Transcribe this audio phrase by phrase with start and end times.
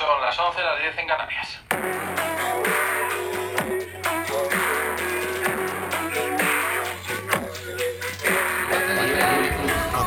[0.00, 1.60] Son las 11, las 10 en Canarias.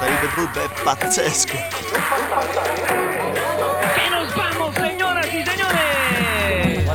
[0.02, 1.54] David Rube es pazzesco.
[3.96, 6.90] ¡Y nos vamos, señoras y señores!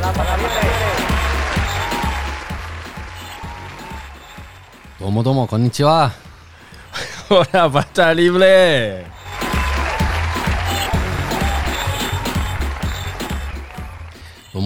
[4.98, 6.10] Tomo, tomo, konnichiwa.
[7.28, 9.17] Hola, pasta libre.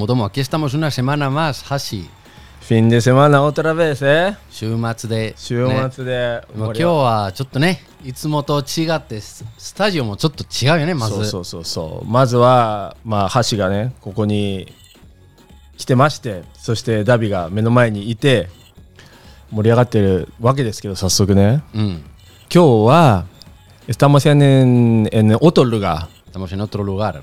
[0.02, 0.16] もこんにちは。
[0.16, 2.09] ほら、バターリブレ Domo domo, aquí estamos una semana más, Hashi.
[2.62, 11.15] フィンデセマナオトラベースえ週末で、週ね末で、もう今日はちょっとね、いつもと違ってス、スタジオもちょっと違うよね、まず。
[11.15, 14.73] そうそうそうそうまずはまあ箸がねここに
[15.77, 18.48] 来てましてそしてダビが目の前にいて
[19.50, 22.05] 盛り上がってるわけですけど早速ねうん。
[22.53, 23.27] 今日は
[23.89, 26.09] estamos en, en otro lugar.
[26.27, 27.22] Estamos en otro lugar,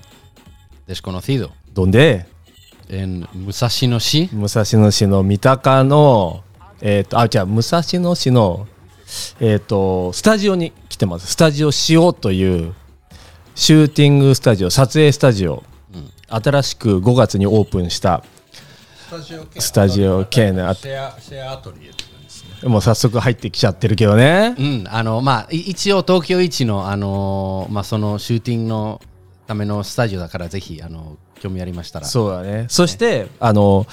[0.87, 1.51] desconocido,
[2.89, 4.29] donde en Musashi-no-shi.
[4.33, 6.43] 武蔵野市の三鷹の
[6.81, 8.67] えっ、とあじゃあ武蔵野市の
[9.39, 12.73] えっ、とスタジオに来てますスタジオ塩という
[13.55, 15.63] シューティングスタジオ撮影スタジオ、
[16.27, 18.23] 新しく5月にオープンした
[19.57, 21.91] スタジオ系のあシェア、シェアアトリエ。
[22.67, 24.53] もう早速入ってきちゃってるけどね。
[24.59, 29.01] うん、あの、まあ、い一応東京一の、あのまあ、そのシューティングの
[29.47, 32.07] ためのスタジオだから、ぜひ、あの、興味ありましたら。
[32.07, 33.87] そうだねそしてあの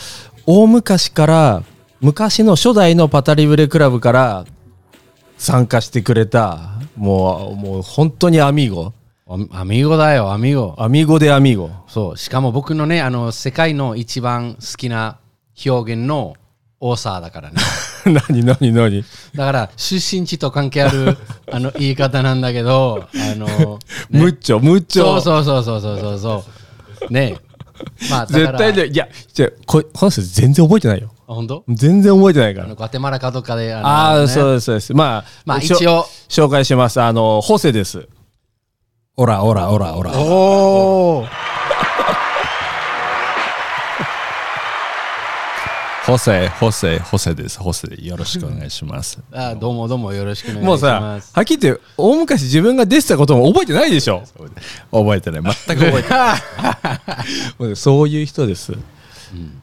[0.47, 1.63] 大昔から
[2.01, 4.45] 昔の初代のパタリブレクラブから
[5.39, 8.93] 参加してくれたもうもう本当にアミーゴ
[9.29, 10.77] アミーゴだよ、アミーゴ。
[10.79, 15.19] アミーゴでアミーゴそう、しかも僕のね、あの、世界の一番好きな
[15.67, 16.37] 表現の
[16.79, 17.57] 多さだからね。
[18.07, 19.05] 何何何？
[19.35, 21.19] だから、出身地と関係ある、
[21.51, 23.81] あの、言い方なんだけど、あの、
[24.11, 26.66] ムッチョムッチョそうそうそうそうそうそうそう。
[27.11, 27.37] ね
[28.11, 31.11] まあ、絶対でいやじゃあここの人全然覚えてないよ。
[31.29, 31.65] あ本当？
[31.69, 32.67] 全然覚えてないから。
[32.67, 34.29] あの、ガテマラかどっかで、あのああ、ね。
[34.29, 34.95] そうですそうです。
[34.95, 36.07] まあまあ一応。
[36.29, 37.01] 紹介します。
[37.01, 38.09] あのホセです。
[39.17, 40.13] オラオラオラオラ。
[40.19, 41.27] おお
[46.07, 47.59] ホセ、ホセ、ホセです。
[47.59, 49.19] ホセでよろしくお願いします。
[49.35, 51.33] あどうもどうもよろしくお願いしもうます。
[51.33, 54.23] さはっきり言って大昔自分が出てたことも覚えてないでしょ
[54.93, 55.43] 覚えてない。
[55.43, 56.41] 全く覚えてない。
[57.59, 58.73] もうそういう人です、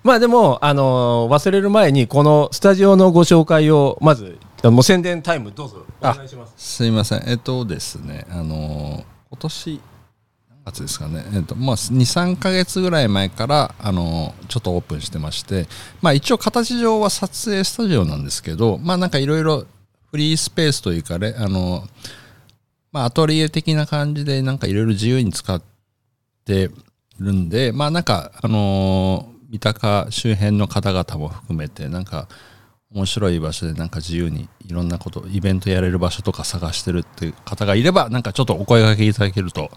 [0.04, 7.24] まあでも、あのー忘れる前にこのスタジオのご紹介をまずあもう宣伝タイムどうぞお願いしますすいません。
[7.26, 9.93] えっとですね、あのー今年、何
[10.66, 15.68] 月ですかね、えっと、まあ、2、3ヶ月ぐらい前から、あのちょっとオープンしてまして、
[16.02, 19.66] まあ、一応形上は撮影スタジオなんですけど、まあ、なんかいろいろ
[20.10, 21.84] フリースペースというかね、あの
[22.92, 25.62] まあ、アトリエ的な感じで、なんかいろいろ自由に使っ
[26.46, 26.70] て
[27.20, 32.28] るんで、まあ、なんか、あの三鷹周辺の方々も含めて、なんか、
[32.94, 39.72] 面白い場所でなんか自由にいろんなことイベントやれる場所とか探してるっていう方がいればなんかちょっとお声掛けいただけると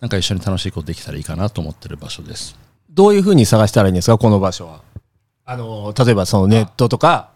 [0.00, 2.56] なんか一緒に楽しいことできたらいいかなと思ってる場所です。
[2.90, 4.80] どういうふうに探したらいいんですかこの場所は？
[5.44, 7.30] あのー例えばそのネットとか？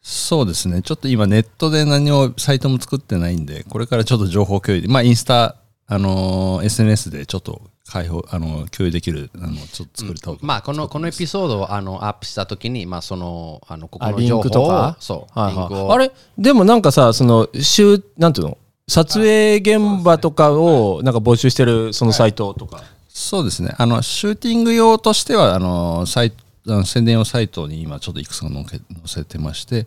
[0.00, 0.82] そうですね。
[0.82, 14.96] ちょっと今ネットで何をサイトも作ってないんでこれからちょっと情報共有でまあインスタあのー SNS でちょっと開放あの共有できるあのちょっと作りたいと思いまあ、この、このエピソードを、あの、アップしたときに、まあ、その、あの、ここの情報をクとか？
[14.98, 15.88] そう、はいリンクを。
[15.88, 16.12] はいあれ？
[16.38, 18.58] でもなんかさその週なんていうの？
[18.88, 23.74] 撮影現場とかをなんか募集してるそのサイトとか、そうですね。
[23.78, 28.64] あの、シューティング用としては、あの、サイト、あの宣伝用サイトに今ちょっといくつか載
[29.06, 29.86] せてまして、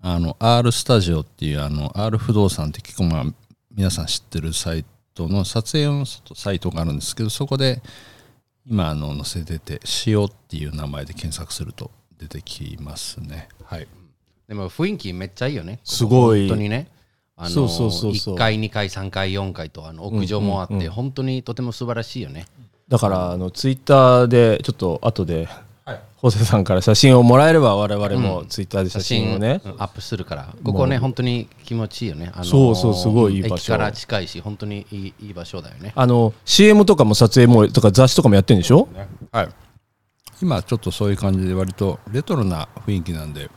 [0.00, 3.24] あの、R スタジオっていう、あの、R 不動産って結構まあ、
[3.74, 7.82] 皆さん知ってるサイトの撮影用のサイトがあるんですけど、そこで
[8.66, 13.48] 今、あの、載せてて、塩っていう名前で検索すると出てきますね。
[13.64, 13.88] はい。
[14.46, 15.80] でも雰囲気めっちゃいいよね。
[15.84, 16.88] すごい本当にね。
[17.38, 18.34] あのそうそうそうそう。
[18.34, 22.46] 1階、2階、3階、4階とあの屋上もあって、本当にとても素晴らしいよね。
[22.88, 25.48] だからあのツイッターでちょっと後で、
[26.16, 29.70] ホセさんから写真をもらえれば我々もツイッターで写真をね、うん。
[29.78, 32.32] アップするから、ここね、本当に気持ちいいよね。
[32.34, 35.92] あのそうそうすごいいい場所駅から近いし、本当にいいいい場所だよね。
[35.94, 38.88] あの CM とかも撮影もとか雑誌とかもやってるんでしょ？
[39.30, 39.48] はい。
[40.42, 43.50] 今ちょっとそういう感じで割とレトロな雰囲気なんで、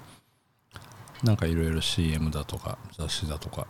[1.23, 3.67] なんかいろいろ CM だとか雑誌だとか、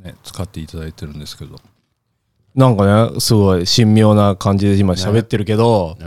[0.00, 1.60] ね、使っていただいてるんですけど、
[2.54, 6.06] なんかねすごい神妙な感じで今喋ってるけど、ね。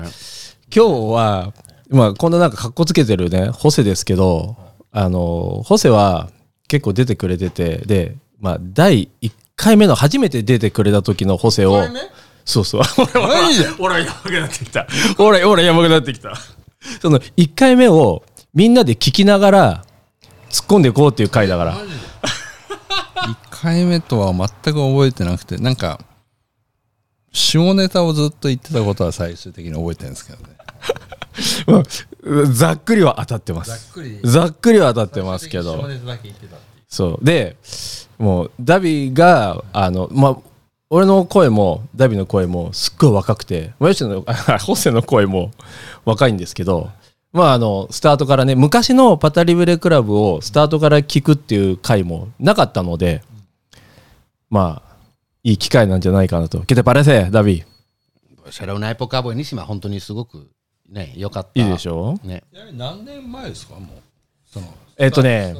[0.76, 1.54] 今日は、
[1.90, 4.58] まあ、こんななんかかっこつけてるねホセですけど
[4.92, 6.30] あのホセは
[6.68, 11.84] 結構出てくれててで、まあ、第1回目の初めて出てくれた時のホセを
[12.46, 12.82] そうそう。
[13.16, 13.70] 俺マジで？
[13.80, 14.88] 俺はやばくなってきた。
[15.18, 16.34] 俺俺やばくなってきた。
[17.02, 18.24] その1回目を
[18.54, 19.85] みんなで聞きながら
[20.56, 21.76] 突っ込んでいこうっていう回だから。
[21.84, 26.00] 1回目とは全く覚えてなくてなんか
[27.34, 30.56] 下ネタをずっと言ってたことは最終的に覚えてるんですけどね。
[32.24, 33.72] うんざっくりは当たってます。
[34.24, 34.80] ざっくり。
[34.80, 35.86] は当たってますけど。
[36.88, 37.26] そう。
[37.26, 37.58] で
[38.18, 40.38] もうダビがあのまあ
[40.90, 45.52] 俺の声もダビの声もすっごい若くてもしのあ ホセの声も
[46.06, 46.92] 若いんですけど
[47.36, 53.22] まああのスタートからね昔のパタリブレクラブをスタートから聞くっていう回もなかったので
[54.50, 54.96] まあ
[55.44, 56.60] いい機会なんじゃないかなと。
[56.60, 57.64] ¿Qué te parece, ダビ
[58.50, 59.64] Será una época buenísima.
[59.66, 60.48] 本当にすごく
[60.90, 61.62] ね、良かった。
[61.62, 62.18] いいでしょ？
[62.24, 62.44] ね。
[62.54, 63.76] ちなみに何年前ですか？
[63.76, 63.88] もう
[64.46, 64.68] その
[64.98, 65.54] えっとね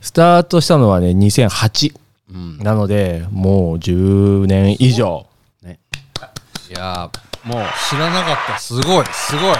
[0.00, 1.94] スタートしたのはね2008
[2.30, 2.58] うん。
[2.58, 5.26] なのでもう10年以上
[5.62, 5.80] ね。
[6.70, 9.56] いやーもう、知らなかったすごいすごい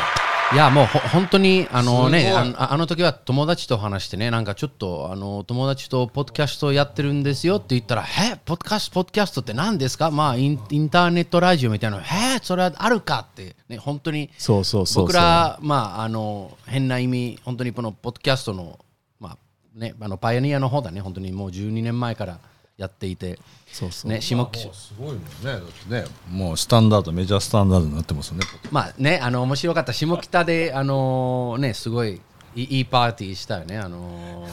[0.53, 8.03] いやもうほ本当にあのねあのあの時は友達と話してねなんかちょっとあの友達とポッドキャストやってるんですよって言ったら
[8.35, 18.79] 「えポッドキャストポッドキャストって何ですか?」まあインインターネットラジオみたいな「えそれはあるか?」ってね本当にそうそう僕らまああの変な意味本当にこのポッドキャストの
[19.21, 19.37] まあ
[19.75, 22.39] ねあのパイオニアの方だね本当にもう12年前から
[22.83, 23.39] やっていて
[23.71, 24.11] そうそう。
[24.11, 26.05] ね下北すごいもんねだってね。
[26.31, 29.93] もうスタンダードメジャースタンダードになってますよねまあね、あの面白かった。
[29.93, 32.21] 下北で、あのね、すごい
[32.55, 34.47] いいパーティーしたよね、あの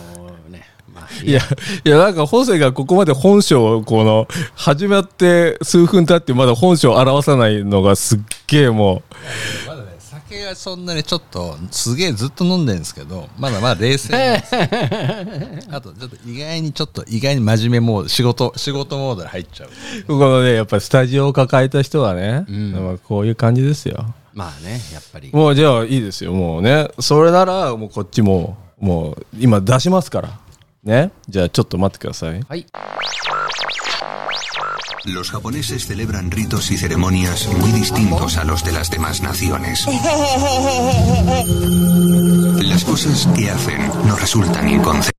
[0.50, 1.42] ね、まあ、いや、
[1.84, 9.04] いや、なんか、ホセがここまで本性を、この、始まって数分経って、まだ本性を表さないのがすっげえも
[9.68, 9.69] まだね
[10.30, 14.62] 酒がそんなにちょっとすげえずっと飲んでるんですけどまだまだ冷静なんですよ
[15.72, 19.70] あとちょっと意外にちょっと意外に真面目モード仕事仕事モードに入っちゃう
[20.14, 24.06] う、このね、やっぱりスタジオを抱えた人はね、まあこういう感じですよ。
[24.34, 25.32] まあね、やっぱり。
[25.34, 26.90] もう、じゃあいいですよ、もうね。
[27.00, 30.40] それなら、もうこっちも、もう、今出しますから。
[30.84, 31.12] ね。
[31.28, 32.42] じゃあちょっと待ってください。
[32.48, 32.66] はい、
[35.05, 39.87] Los japoneses celebran ritos y ceremonias muy distintos a los de las demás naciones.
[42.63, 45.15] Las cosas que hacen nos resultan inconcebibles.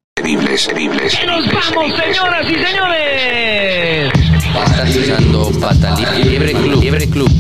[0.62, 4.12] Seribles, ¡Nos vamos, señoras y señores!
[4.66, 6.82] Está escuchando Pata Libre Club.
[6.82, 7.32] Libre Club.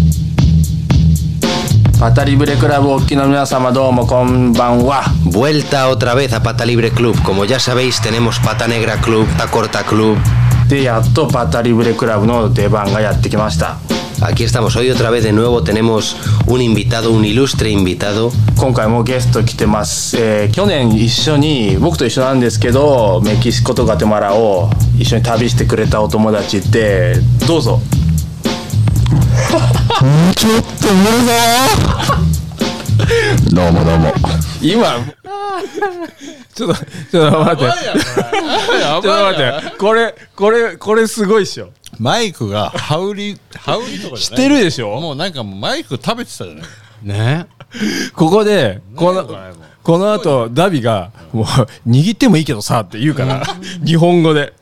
[2.00, 5.06] パタリブレクラブおっきの皆様どうもこんばんは。
[5.24, 7.20] Vuelta otra vez a Pata Libre Club.
[7.24, 10.18] Como ya sabéis, tenemos Pata Negra Club, Pata Corta Club.
[10.71, 13.79] で、やっとパタリブレクラブの出番がやってきました。
[14.23, 15.65] Aquí estamos hoy otra vez de nuevo.
[15.65, 16.15] Tenemos
[16.47, 18.31] un invitado, un ilustre invitado.
[18.57, 27.17] 今回もゲスト来てます、えー去年一緒に僕と一緒なんですけどメキシコとガテマラを一緒に旅してくれたお友達って
[27.49, 27.81] どうぞ
[30.37, 30.71] ちょっと
[33.57, 34.13] どうもどうも
[34.63, 34.95] 今
[36.55, 37.73] ちょっとちょっと待って。
[37.73, 39.77] ちょっと待って。
[39.79, 41.71] これこれこれすごいっしょ。
[41.99, 44.45] マイクが羽織 羽織とかじしゃない。
[44.45, 45.01] てるでしょ？
[45.01, 46.65] もうなんかもうマイク食べてたじゃない。
[47.03, 47.47] ね、
[48.15, 49.27] ここでこの
[49.83, 51.45] この後ダビがもう
[51.89, 53.43] 握ってもいいけどさって言うから
[53.85, 54.53] 日本語で。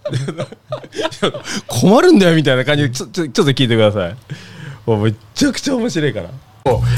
[1.67, 4.17] 困るんだよみたいな感じでちょちょちょっと聞いてください。
[4.87, 6.31] もうめっちゃくちゃ面白いから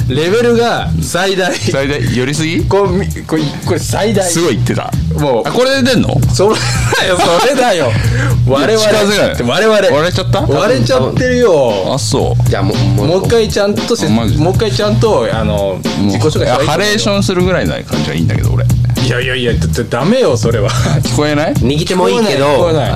[0.09, 1.55] レベルが最大。
[1.55, 2.17] 最大？
[2.17, 2.65] 寄りすぎ？
[2.65, 4.29] これみこれこれ最大。
[4.31, 4.91] すごい言ってた。
[5.19, 5.49] もう。
[5.49, 6.09] あこれで出んの？
[6.33, 6.55] それ
[7.01, 7.19] だよ。
[7.41, 7.91] それだよ。
[8.49, 8.79] 我々。
[8.79, 9.61] 近づかない。
[9.67, 9.97] 我々。
[9.97, 10.41] 割れちゃった？
[10.43, 11.93] 割れちゃってるよ。
[11.95, 12.51] あそう。
[12.51, 18.65] Ya, mo- mo- もう一回ちゃんともう一回ちゃんとあの自己紹介ハレーションするぐらいな感じはいいんだけど俺。
[19.05, 20.71] いやいやいやだってダメよそれは。
[21.03, 21.55] 聞こえない？
[21.55, 22.47] 握ってもいいけど。
[22.47, 22.93] 聞こえない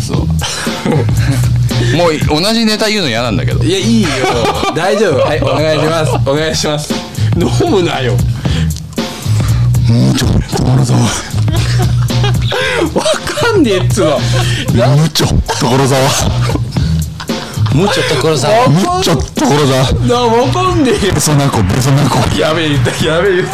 [0.00, 0.26] そう
[1.96, 3.62] もう同じネタ言うの嫌なんだけど。
[3.64, 4.08] いやいいよ。
[4.74, 5.20] 大丈夫。
[5.20, 6.12] はいお願いします。
[6.28, 6.94] お願いします。
[7.36, 8.12] 飲むなよ。
[8.12, 11.06] もうちょ所沢わ。
[13.52, 14.18] かんねえっつうの。
[14.96, 16.00] むちょ所沢
[17.74, 18.48] mucho tocorosa.
[18.68, 21.14] むちょ所沢なわかんねえよ。
[21.14, 23.44] ベソナコベソナコやべえ言ったやべえ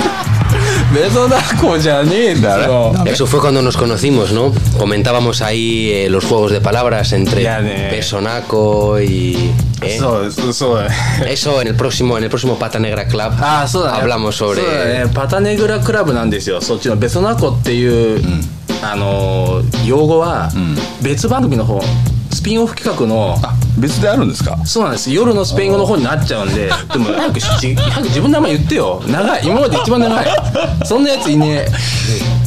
[0.95, 4.53] 言ったベソナコじゃねえんだよ Eso fue cuando nos conocimos, ¿no?
[4.79, 9.37] Comentábamos ahí eh, los juegos de palabras entre Ya de- Pesonaco y.
[9.83, 9.99] ¿eh?
[9.99, 13.33] そうそうそうだね Eso en el próximo, en el próximo Pata Negra Club.
[13.41, 14.57] ああそうだね Hablamos sobre.
[14.57, 18.23] そうだねパタネグラクラブなんですよそっちのベソナコっていう、
[18.83, 20.51] あのー用語は
[21.03, 21.87] 別番組の方ス
[22.47, 24.57] ピンオフ企画のあ別であるんですか？
[24.65, 25.11] そうなんです。
[25.11, 29.03] 夜のスペイン語の方になっちゃうんででも早くし早く自分の名前言ってよ。
[29.09, 29.43] 長い。
[29.45, 30.27] 今まで一番長い。
[30.87, 31.67] そんなやついね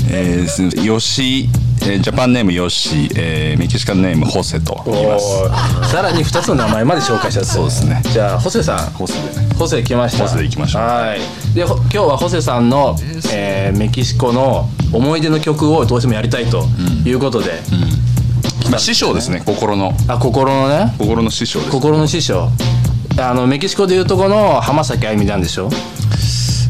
[0.09, 0.43] え。
[0.45, 1.49] ーす吉
[1.81, 5.91] えージャパンネームヨッシー、えーメキシカンネームホセと言います。
[5.91, 7.49] さらに2つの名前まで紹介しちゃった。
[7.51, 8.01] そうですね。
[8.05, 8.77] じゃあホセさん。
[8.91, 9.49] ホセでね。
[9.55, 10.23] ホセ来ました。
[10.23, 10.81] ホセで行きましょう。
[10.81, 11.19] はい。
[11.53, 12.95] でほ今日はホセさんの、
[13.33, 16.63] えーメキシコの思い出の曲をどうしてもやりたいと
[17.05, 17.59] いうことで、
[18.69, 19.93] まあ師匠ですね心の。
[20.07, 20.93] あ心のね？
[20.97, 21.71] 心の師匠です。
[21.71, 22.49] 心の師匠。
[23.19, 25.69] あのメキシコでいうとこの浜崎あゆみなんでしょ？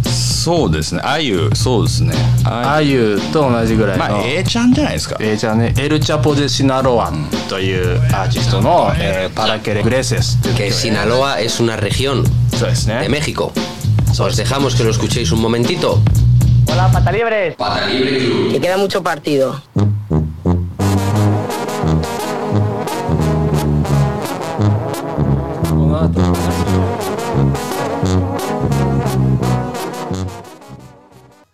[0.06, 1.02] そうですね。
[1.04, 2.14] あゆそうですね。
[2.46, 5.18] ああゆと同じぐらいの、まあ A ちゃんじゃないですか。
[5.20, 5.74] A ちゃんね。
[5.78, 12.24] エル・チャポ・デ・シナロアンというアーティストの、えーパラケレ・グレセスっていう Sinaloa es una región
[12.56, 13.02] そうですね。
[13.02, 13.52] de México.
[14.12, 16.02] Os dejamos que lo escuchéis un momentito.
[16.68, 17.56] Hola, pata libres.
[18.52, 19.62] Que queda mucho partido.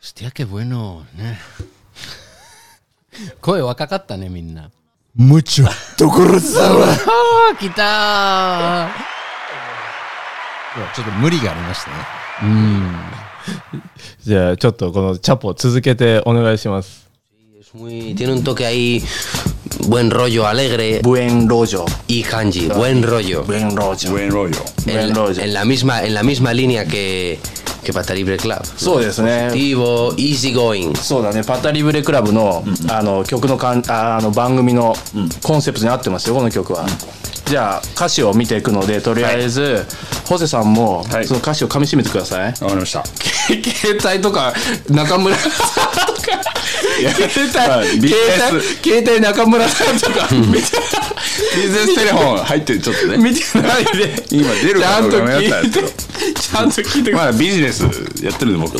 [0.01, 1.03] Hostia, qué bueno.
[1.17, 1.39] ね
[3.41, 4.69] 声若かったね、みんな。
[5.17, 5.65] Mucho.
[7.57, 8.89] 来た
[10.93, 11.97] ちょっと無理がありましたね
[14.23, 17.05] じゃあちょっとこのチャポ続けてお願いします
[17.57, 19.01] Es muy, tiene un toque ahí,
[19.87, 21.01] buen rollo, alegre.
[21.01, 23.43] ブエンロジョ Y kanji, buen rollo.
[23.43, 24.57] ブエンロジョブエンロイヨ
[24.87, 25.41] En, Buen rollo.
[25.41, 27.39] en la misma, en la misma línea que,
[27.83, 28.63] que Pata Libre Club.
[28.77, 30.95] そうですね Positivo, easy going.
[30.95, 34.95] そうだねパタリブレクラブの,、あの曲のかんああの番組の
[35.43, 36.85] コンセプトに合ってますよこの曲は、
[37.45, 39.85] じゃあ歌詞を見ていくのでとりあえず、
[40.27, 44.53] ホセさんも、はいその歌詞をかみしめてくださいわかりました携帯とか
[44.89, 46.41] 中村さんとか
[46.94, 50.58] 携帯、まあビジネ携帯携帯中村さんとか見て
[51.56, 55.88] ビジネステレフォン入ってるちょっとね見てないで今出るかどうか迷ったんですけど
[56.32, 57.82] ちゃんと聞いてくださいまあビジネス
[58.24, 58.78] やってるんで僕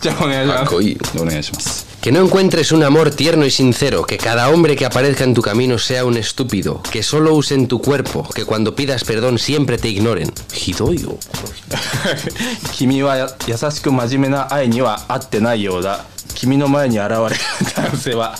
[0.00, 1.22] じゃあお願いします Coy.
[1.22, 5.34] お願いします Que no encuentres un amor tierno y sincero, que cada hombre que aparezca en
[5.34, 9.76] tu camino sea un estúpido, que solo usen tu cuerpo, que cuando pidas perdón siempre
[9.76, 10.32] te ignoren.
[10.50, 11.18] Hidoyo.
[12.72, 17.35] 君はや優しく真面目な愛には合ってないようだ 君の前に現れる
[17.75, 18.35] 男性は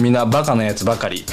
[0.00, 1.24] 皆バカなやつばかり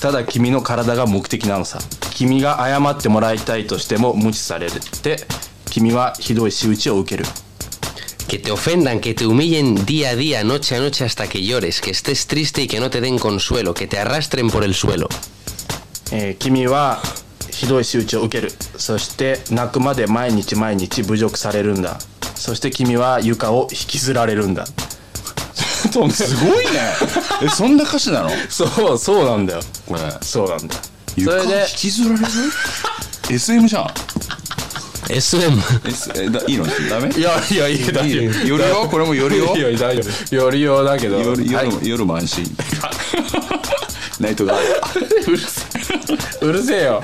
[0.00, 1.78] ただ君の体が目的なのさ
[2.14, 5.18] 君が謝ってもらいたいとしても無視されるって
[5.66, 7.28] 君はひどい仕打ちを受ける
[8.28, 11.80] Que te ofendan, que te humillen día a día, noche a noche hasta que llores,
[11.80, 15.08] que estés triste y que no te den consuelo, que te arrastren por el suelo.
[16.12, 17.02] えー君は
[17.60, 18.50] ひどい仕打ちを受ける。
[18.78, 21.98] そして泣くまで毎日毎日侮辱されるんだ。
[22.34, 24.64] そして君は床を引きずられるんだ。
[25.84, 25.90] す
[26.36, 26.80] ごいね。
[27.42, 28.30] えそんな歌詞なの？
[28.48, 28.64] そ
[28.94, 29.60] うそうなんだよ。
[29.86, 30.00] これ。
[30.22, 30.74] そうなんだ。
[30.74, 30.80] そ
[31.20, 32.26] 床引れできずられる
[33.28, 33.86] ？SM じゃん。
[35.10, 35.58] SM.
[35.86, 36.64] S えだいいの？
[36.88, 37.10] ダメ？
[37.14, 38.46] いやいやいや大丈夫。
[38.48, 38.56] よ。
[38.56, 38.88] るよ？
[38.90, 39.54] これもよるよ？
[39.54, 40.50] いや大丈夫よ。
[40.50, 41.18] りようだけど。
[41.20, 41.88] 夜夜,、はい。
[41.88, 42.56] 夜も安心。
[44.18, 45.26] ナイトガー。
[45.26, 45.69] うるせえ
[46.40, 47.02] うるせえよ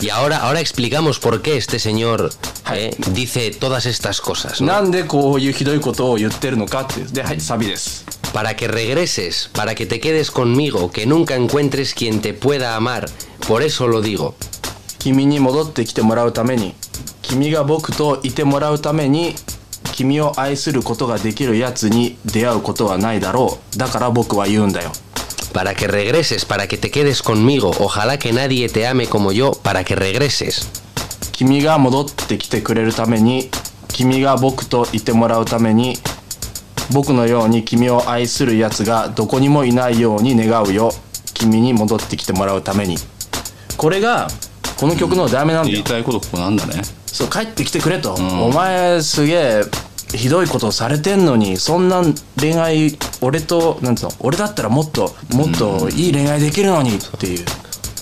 [0.00, 2.30] Y ahora, ahora explicamos por qué este señor
[2.72, 4.60] eh, dice todas estas cosas.
[4.60, 4.66] ¿no?
[4.66, 12.74] なんでこういうひどいことを言ってるのかっていうではいサビです Para que regreses, para que te quedes conmigo, que nunca encuentres quien te pueda
[12.74, 13.06] amar.
[13.46, 14.34] Por eso lo digo.
[14.98, 16.74] 君に戻ってきてもらうために
[17.20, 19.34] 君が僕といてもらうために
[19.92, 24.90] 君を愛することができるやつに出会うことはないだろうだから僕は言うんだよ
[25.54, 27.70] Para que regreses, para que te quedes conmigo.
[27.78, 30.68] Ojalá que nadie te ame como yo, para que regreses.
[31.32, 33.50] 君が戻ってきてくれるために
[33.88, 35.96] 君が僕といてもらうために
[36.92, 40.92] 僕のように君を愛するやつがどこにもいないように願うよ
[41.32, 42.96] 君に戻ってきてもらうために
[43.76, 44.28] これが
[44.76, 46.82] この曲の題名なんだよ言いたいことここなんだね。
[47.06, 49.62] そう帰ってきてくれと、お前すげえ
[50.16, 52.02] ひどいことをされてんのにそんな
[52.38, 57.44] 恋愛俺となんつうの俺だったらもっともっといい恋愛できるのにっていう、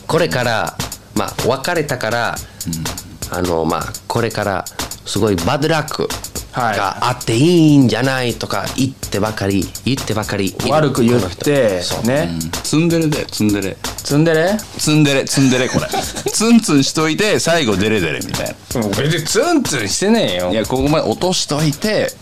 [0.07, 0.77] これから、
[1.17, 2.35] まあ、別れたから、
[3.31, 4.65] あの、まあ、これから、
[5.07, 10.55] すごいバッドラックはいがあっていいんじゃないとか言ってばかり、言ってばかり。
[10.69, 12.31] 悪く言ってね、
[12.63, 13.77] ツンデレでツンデレ。
[13.97, 14.57] ツンデレ？
[14.79, 15.87] ツンデレツンデレこれ。
[16.31, 20.47] ツンツンしといて最後デレデレみたい別にツンツンしてねえよ。
[20.47, 22.13] ないやここまで落としといて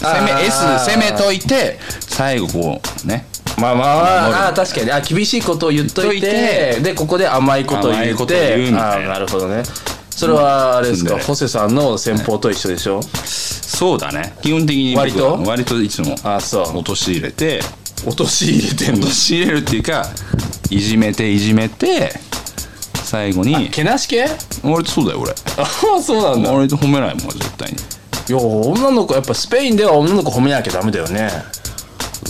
[0.00, 0.58] 攻め S
[0.90, 3.26] 攻めといて最後こうね。
[3.58, 4.92] まあまあまあ確かに。
[4.92, 8.92] あ厳しいことを言っといてでここで甘いことを言ってうみたいな。
[8.92, 9.62] あーなるほどね
[10.18, 14.34] それはあれですか、ホセさんの戦法と一緒でしょ、そうだね。
[14.42, 15.40] 基本的に割と？
[15.46, 16.78] 割といつもあそう。
[16.78, 17.60] 落とし入れて。
[18.04, 18.98] 落とし入れてんの？
[19.02, 20.06] 落とし入れるっていうか
[20.70, 22.12] いじめていじめて
[22.94, 24.26] 最後にけなし系？
[24.64, 25.30] 俺そうだよ俺。
[25.30, 25.34] あ
[25.96, 26.52] あそうなんだ。
[26.52, 27.76] 俺と褒めないもん絶対に。
[27.76, 31.30] いや女の子やっぱスペインでは女の子褒めなきゃダメだよね。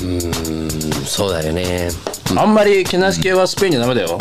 [0.02, 0.71] うん
[1.07, 1.88] そうだよね。
[2.37, 4.18] あんまりけなし系はスペインじゃダメだよ。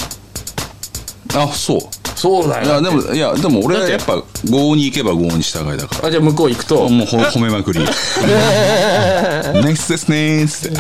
[1.36, 1.80] あそう
[2.18, 6.08] そうだいやでもいやでも俺はやっぱ5に行けば5に従いだから。
[6.08, 6.90] あじゃあ向こう行くと。
[6.90, 10.80] もうほ褒めまくりナイスですねーっつって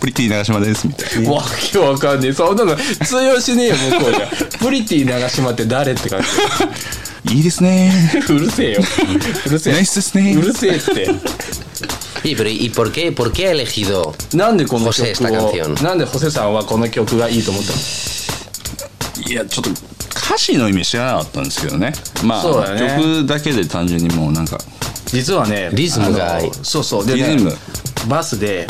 [0.00, 1.32] プリティ長島ですみたいな。
[1.32, 2.32] わけわかんねえ。
[2.34, 4.28] そんなの通用しねえよ向こうじゃ。
[4.58, 6.20] プリティ長島って誰って感
[7.24, 7.34] じ。
[7.34, 7.92] いいですね
[8.28, 8.82] うるせえよ。
[9.46, 9.72] うるせえ。
[9.72, 11.08] ナイスですねうるせえって。
[12.22, 15.82] Sí, pero ¿y por qué, por qué ha elegido なんでこの José 曲 esta を canción?
[15.82, 17.78] なんでホセさんはこの曲がいいと思ったの？
[19.26, 19.70] いやちょっと
[20.30, 21.92] 歌詞の意味知らなかったんですけどね。
[22.24, 22.96] まあね。
[22.96, 24.58] 曲だけで単純にもうなんか
[25.06, 27.06] 実はねリズムがそうそう。
[27.06, 27.52] で、ねリズム、
[28.08, 28.68] バスで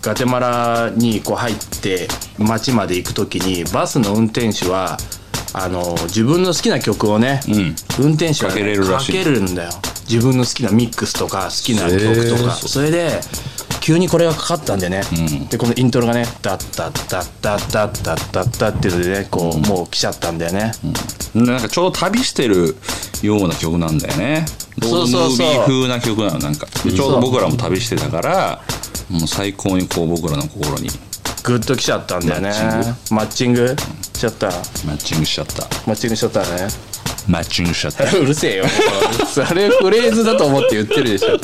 [0.00, 2.06] ガテマラにこう入って
[2.38, 4.96] 街まで行く時にバスの運転手は
[5.54, 7.54] あの自分の好きな曲をね、うん。
[7.98, 9.70] 運転手は、ね、かけれるんだよ。
[10.08, 12.52] 自分の好きなミックスとか好きな曲とか。
[12.52, 13.20] それで
[13.82, 15.46] 急にこれがかかったんでね、ん。
[15.48, 20.72] でこのイントロがね「ダッダッダッダッダッダッダッダッ」っていうのでねこう、もう来ちゃったんだよね、
[21.34, 22.76] なんかちょうど旅してる
[23.22, 24.46] ような曲なんだよね。
[24.78, 26.66] ロードムービー風な曲なのなんか。
[26.84, 28.62] でちょうど僕らも旅してたから
[29.10, 30.88] もう最高にこう僕らの心に。
[31.42, 32.52] グッと来ちゃったんだよね。
[33.10, 33.74] マッチング。
[34.14, 34.46] しちゃった？
[34.86, 35.62] マッチングしちゃった。
[35.86, 36.68] マッチングしちゃったね。
[37.26, 38.08] マッチングしちゃった。
[38.08, 38.64] ち うるせえよ。
[39.34, 41.36] それフレーズだと思って言ってるでしょ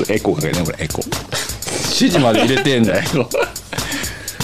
[0.00, 1.06] ょっとエコーかけてねこれエコー。
[1.84, 3.28] 指示まで入れてんだよ。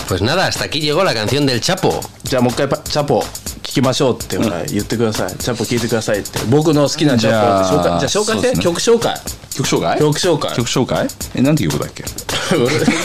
[0.08, 2.02] Pues nada, hasta aquí llegó la canción del Chapo.
[2.24, 3.20] じゃあもう一回パチャポ
[3.62, 5.36] 聞きましょうってほら言ってください。
[5.36, 6.40] チャポ聞いてくださいって。
[6.50, 9.14] 僕の好きなチャポって紹介じゃあ紹介して、曲紹介。
[9.54, 9.98] 曲紹介？
[9.98, 10.56] 曲紹介。
[10.56, 11.08] 曲紹介？
[11.36, 12.04] えなんて曲だっけ？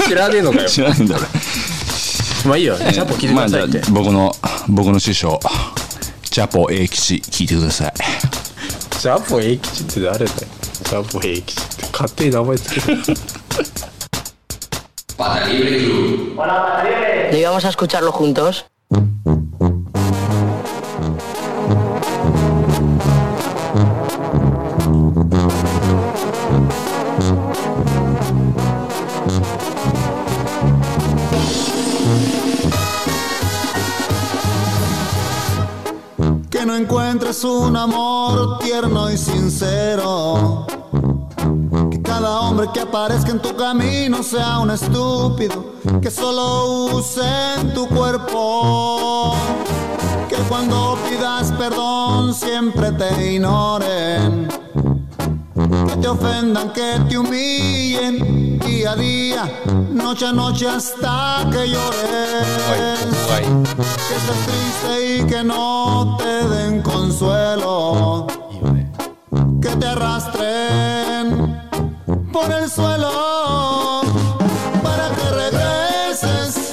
[0.07, 0.67] 知らねえのかよ。
[0.67, 1.25] 知らないんだ俺。
[2.45, 2.77] まあいいよ。
[2.77, 4.33] チャポ聞いてくださいって、まあ、じゃあ僕の
[4.67, 5.39] 僕の師匠
[6.23, 7.93] チャポ英吉聞いてください。
[8.99, 10.29] チャポ英吉って誰だよ？
[10.84, 13.42] チャポ英吉って勝手に名前つけて
[17.32, 18.66] ¿No íbamos a escucharlo juntos?
[36.50, 40.66] Que no encuentres un amor tierno y sincero.
[42.19, 45.75] cada hombre que aparezca en tu camino sea un estúpido.
[46.01, 49.35] Que solo usen tu cuerpo.
[50.27, 54.47] Que cuando pidas perdón siempre te ignoren.
[55.87, 62.47] Que te ofendan, que te humillen día a día, noche a noche hasta que llores.
[64.07, 68.25] Que estés triste y que no te den consuelo.
[69.61, 70.96] Que te arrastren
[72.36, 74.02] por el suelo
[74.82, 76.72] para que regreses,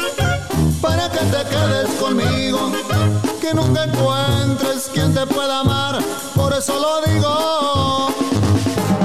[0.81, 2.71] para que te quedes conmigo.
[3.41, 5.99] Que nunca encuentres quien te pueda amar,
[6.35, 8.09] por eso lo digo.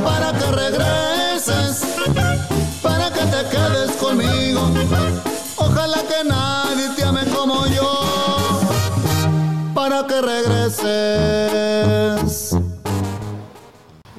[0.05, 1.85] Para que regreses,
[2.83, 4.71] para que te quedes conmigo.
[5.57, 7.91] Ojalá que nadie te ame como yo.
[9.75, 11.45] Para que regreses.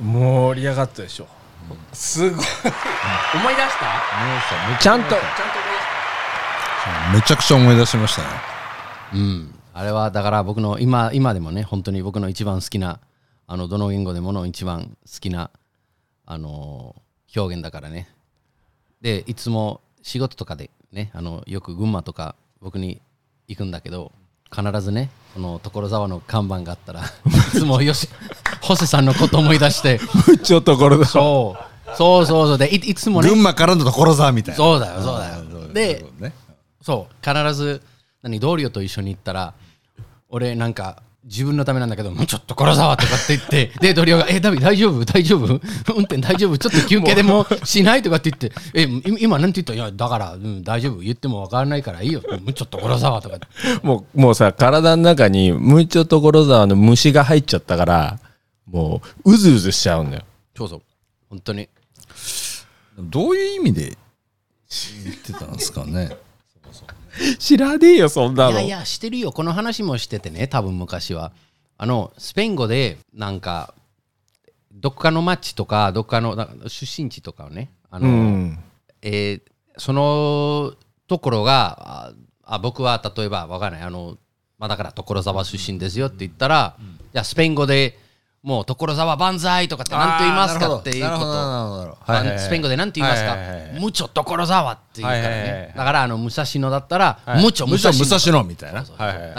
[0.02, 1.28] 盛り上がったでしょ
[2.01, 2.31] すごい。
[2.33, 4.79] 思い出した？
[4.81, 5.17] ちゃんと。
[7.13, 8.29] めちゃくちゃ思い出しましたね。
[9.13, 13.01] うん、あれはだから僕の今今でもね本当に僕の一番好きな
[13.47, 15.51] あのどの言語でもの一番好きな
[16.25, 16.97] あの
[17.37, 18.09] 表現だからね。
[19.03, 23.03] でいつも仕事とかでねあのよく群馬とか僕に
[23.47, 24.13] 行くんだけど
[24.51, 28.09] 必ずねこの所沢の看板があったら いつもよし
[28.63, 30.01] ホセさんのこと思い出して。
[30.43, 31.05] ちょっとこれだ。
[31.05, 32.59] そうそうそうそう。
[32.59, 33.29] でいいつもね。
[33.29, 34.57] 群馬からの所沢みたいな。
[34.57, 35.73] そうだよそうだよ。
[35.73, 36.33] でね。
[36.83, 37.83] そう必ず
[38.23, 39.55] 何同僚と一緒に行ったら
[40.29, 45.05] 俺なんか自分のためなんだけどもうちょっと殺沢とかって言ってで同僚が「えダビ大丈夫？
[45.05, 45.47] 大丈夫？
[45.95, 46.57] 運転大丈夫？
[46.57, 49.75] ちょっと休憩でもしない?」とかって言って「えい今なんて言った？
[49.75, 50.97] いやだから、うん、大丈夫。
[51.01, 52.23] 言っても分からないからいいよ。
[52.31, 53.47] もうちょっと殺沢とかって。
[53.83, 58.19] もうもうさ体の中にムーチョ所沢の虫が入っちゃったから
[58.67, 60.23] もううずうずしちゃうんだよ。
[60.57, 60.83] そうそう。
[61.29, 61.69] 本当に
[63.03, 63.97] どういう意味で
[65.05, 66.17] 言ってたんですかね？
[67.39, 69.33] 知らねえよそんないのやいやしてるよ。
[69.33, 71.33] この話もしててね多分昔は。
[71.77, 73.75] あのスペイン語でなんか
[74.73, 76.37] どっかの町とかどっかの
[76.69, 78.59] 出身地とかをねあの、うん。
[79.03, 80.75] えーその
[81.09, 83.83] ところがああ僕は例えばわかんない。
[83.83, 84.19] あの、
[84.59, 86.77] まあ、だから所沢出身ですよって言ったら、
[87.13, 87.99] じゃあスペイン語で
[88.43, 91.27] もう所沢万歳とかって何と言いますかっていうこと。
[91.29, 93.33] はいはいはいスペイン語で何て言いますか？
[93.33, 97.45] はいはいはいムチョ所沢っていうからはいはいはいねだからあの武蔵野だったらはい。
[97.45, 98.83] ムチョむしろ武蔵野野みたいな。
[98.83, 98.87] だ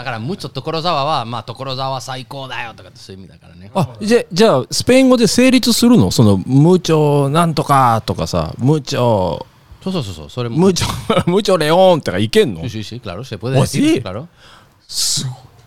[0.04, 3.72] からムチョ所沢はまあ所沢最高だよとかってそういう意味だからね。
[3.74, 6.12] あじゃじゃあスペイン語で成立するの？
[6.12, 9.44] そのムチョなんとかとかさムチョ
[9.82, 10.30] そうそうそうそう。
[10.30, 10.58] それも。
[10.58, 14.00] ムチョムチョレオンとかいけんの？Sí, sí, sí, claro, se puede ¿Oh, decir, sí?
[14.00, 14.28] claro.
[14.86, 15.26] す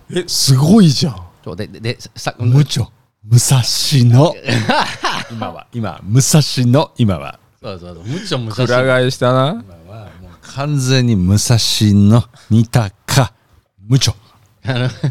[0.09, 2.89] えすごいじゃんででさむちょ
[3.25, 3.61] 武蔵
[4.05, 4.35] 野。
[5.31, 5.67] 今は。
[5.73, 7.39] 今武蔵野今は。
[7.61, 8.03] そうそうそう。
[8.03, 9.63] むちょむくら替えしたな。
[10.41, 12.23] 完全に武蔵野。
[12.49, 13.33] 似たか
[13.87, 14.15] むちょ
[14.63, 15.09] あのそう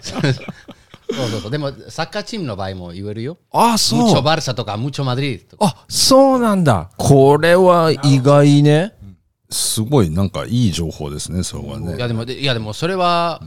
[0.00, 1.50] そうそう。
[1.50, 3.38] でもサッカーチームの場合も言えるよ。
[3.52, 5.66] あムチョバルサとかムチョマドリーとか。
[5.66, 6.90] あそうなんだ。
[6.96, 8.94] これは意外ね。
[9.50, 13.40] すごいなんかいい情報ですねそれはいねやでもでいやでもそれは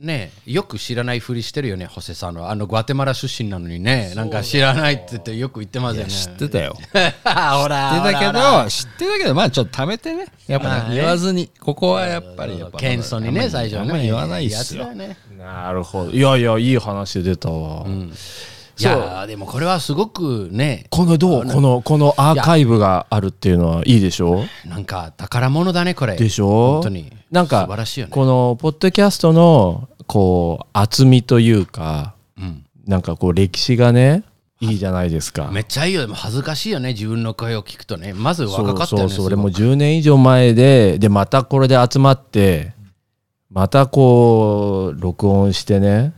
[0.00, 2.50] ねよく知らないふりしてるよねホセさんは。
[2.50, 5.48] あのグアテマラ出身なのにねなんか知らないって言ってよ。
[5.50, 6.10] く言ってますよね。
[6.10, 6.76] 知ってたよ。
[7.24, 10.26] ほら知ってたけど知ってたけどまあちょっと貯めてね。
[10.46, 10.88] やっぱまあね。
[10.90, 11.50] ね言わずに。
[11.60, 13.90] ここはやっぱりやっぱ謙遜にね最初はね。
[13.90, 14.82] あんまり言わないっすよ。
[14.82, 15.16] やつだね。
[15.36, 16.10] なるほど。
[16.10, 17.84] いやいやいい話出たわ、
[18.80, 20.86] いやでもこれはすごくね。
[20.90, 24.44] このどうこのこのアーカイブがあるっていうのはいいでしょ？
[24.64, 26.16] なんか宝物だねこれ。
[26.16, 26.74] でしょ？
[26.74, 27.12] 本当に。
[27.30, 28.12] なんか素晴らしいよね。
[28.12, 32.64] このポッドキャストのこう厚みというかうん。
[32.86, 34.22] なんかこう歴史がね
[34.60, 35.50] いいじゃないですか。
[35.52, 36.00] めっちゃいいよ。
[36.02, 38.12] でも恥ずかしいよね自分の声を聞くとね。
[38.12, 39.62] まず若かったよねそうそう俺もすごく。
[39.74, 42.72] 10年以上前ででまたこれで集まって
[43.50, 46.12] またこう録音してね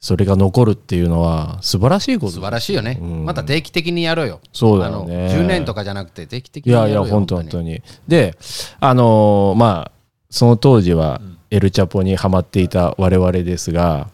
[0.00, 2.32] それが残るっていうのは素晴らしいこと。
[2.32, 3.24] 素晴らしいよね、うん。
[3.26, 4.40] また定期的にやろうよ。
[4.52, 5.26] そうだよね。
[5.30, 7.82] あの10年とかじゃなくて定期的いにやろうよやいや本当本当に。
[8.08, 8.34] で
[8.80, 9.92] あのーまあ
[10.30, 14.08] その当時はエルチャポにハマっていた我々ですが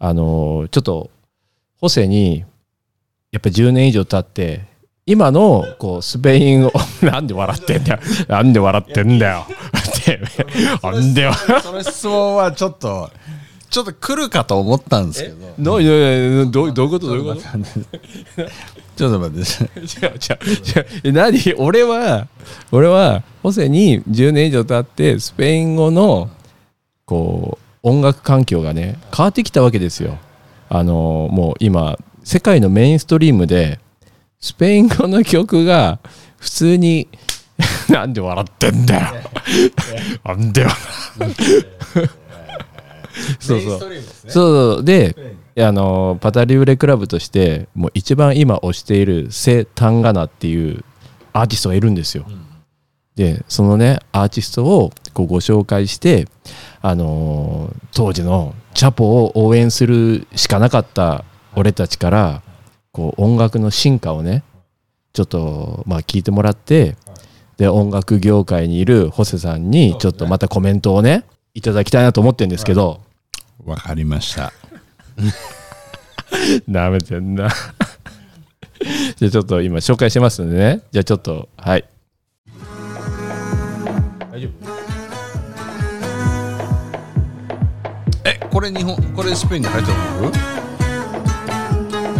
[0.00, 1.10] あのーちょっと
[1.80, 2.44] ホセに
[3.30, 4.66] やっぱ10年以上経って
[5.06, 8.00] 今のこうスペインを なんで笑ってんだよ。
[8.26, 9.46] なんで笑ってんだよ。
[9.48, 10.20] って
[10.82, 11.30] なんで
[11.62, 13.10] その質問はちょっと
[13.70, 15.54] ちょっと来るかと思ったんですけど。
[15.58, 17.06] どういうどうどういうこと？
[17.08, 17.40] どういうこと？
[18.96, 19.84] ちょっと待って。
[19.84, 20.86] 違う違う違う。
[21.04, 21.54] え何？
[21.58, 22.28] 俺は
[22.72, 26.30] 俺はホセに10年以上経ってスペイン語の
[27.04, 30.18] こう音楽環境がね変わってきたわけですよ。
[30.70, 33.80] あのもう今世界のメインストリームで
[34.40, 35.98] スペイン語の曲が
[36.38, 37.08] 普通に
[37.88, 39.16] なんで笑ってんだよ。
[40.24, 40.68] なんでよ
[43.40, 43.80] そうそう。
[43.80, 44.84] そうそう。
[44.84, 45.14] で
[45.58, 50.84] あのパタリウレクラブとしてもう一番今推しているセ・タンガナっていう
[51.32, 52.26] アーティストがいるんですよ。
[53.16, 56.28] でそのねアーティストをこうご紹介して、
[56.80, 61.24] あのー当時のチャポを応援するしかなかった
[61.56, 62.42] 俺たちから
[62.92, 64.44] こう音楽の進化をね
[65.12, 66.94] ちょっとまあ聞いてもらって
[67.56, 73.00] で音楽業界にいるホセさんにちょっとまたコメントをねいただきたいなと思ってるんですけど。
[73.64, 74.52] わかりました。
[76.68, 77.48] なめてんな。
[79.16, 80.80] じゃあちょっと今紹介しますんでね。
[80.92, 81.84] じゃあちょっとはい。
[84.30, 84.48] 大丈
[88.24, 90.32] えこれ日本これスペインに入ってるの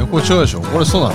[0.05, 0.61] えこれ違うでしょ？
[0.61, 1.15] これそうなの？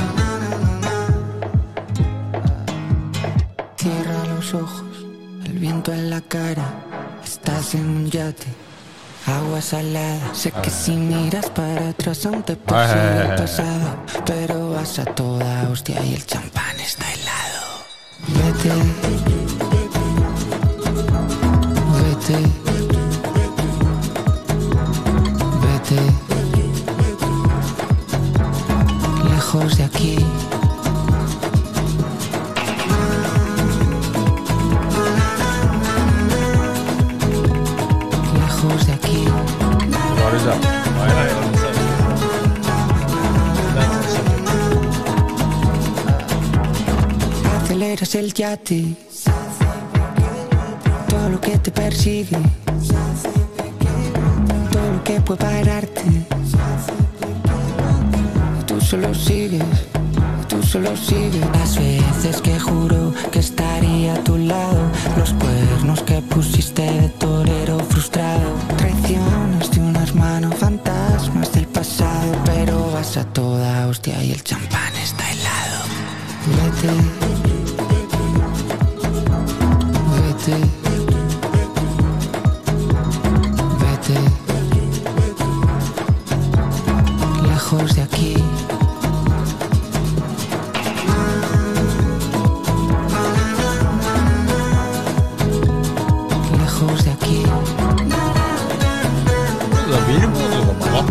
[9.25, 10.33] Agua salada.
[10.33, 13.97] Sé que si miras para atrás aún te pasa el pasado.
[14.25, 17.63] Pero vas a toda hostia y el champán está helado.
[18.27, 18.69] Vete,
[22.03, 22.37] vete,
[25.61, 25.99] vete.
[29.29, 30.32] Lejos de aquí.
[47.93, 48.95] Aceleras el yate,
[51.07, 52.37] todo lo que te persigue,
[54.71, 56.01] todo lo que puede pararte.
[58.65, 59.63] Tú solo sigues,
[60.47, 61.45] tú solo sigues.
[61.53, 64.81] Las veces que juro que estaría a tu lado,
[65.15, 72.91] los cuernos que pusiste de torero frustrado, traiciones de un hermano, fantasmas del pasado, pero
[72.91, 75.83] vas a toda hostia y el champán está helado.
[76.47, 77.42] Vete,
[80.45, 80.57] vete,
[83.79, 84.19] vete,
[87.47, 88.35] lejos de aquí.
[96.59, 97.43] Lejos de aquí.
[100.09, 101.03] Bir bozuk ama.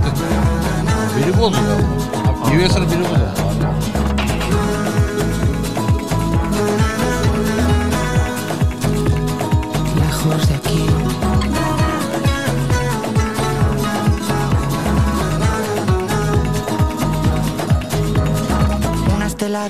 [1.17, 2.51] Bir bozuk ama.
[2.51, 3.42] Bir bozuk.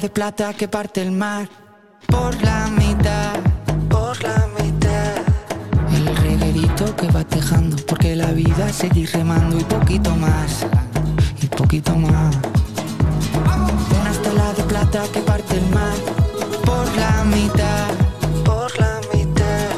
[0.03, 1.49] De plata que parte el mar
[2.09, 3.35] por la mitad,
[3.89, 5.15] por la mitad.
[5.95, 10.67] El reguerito que va tejando, porque la vida seguir remando y poquito más,
[11.41, 12.35] y poquito más.
[14.01, 15.97] Una estela de plata que parte el mar
[16.65, 17.89] por la mitad,
[18.45, 19.69] por la mitad.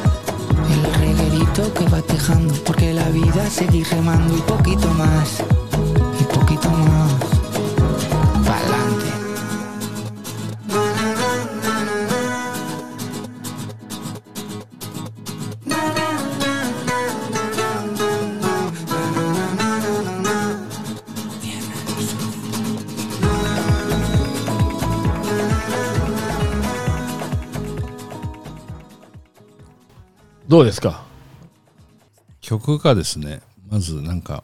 [0.73, 5.43] El reguerito que va tejando, porque la vida seguir remando y poquito más,
[6.19, 6.94] y poquito más.
[30.55, 31.03] どうですか？
[32.39, 34.41] 曲がですねまずなんか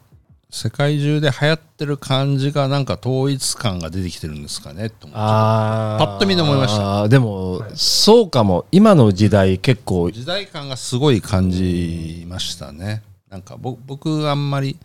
[0.50, 7.04] 世界中で流行ってる感じがなんか統一感が出てきてるんですかねと思ってあパッと見で思いました。
[7.04, 8.66] あーでも、そうかも。
[8.74, 13.04] 今の時代結構時代感がすごい感じましたね。
[13.30, 14.76] なんかぼ僕あんまり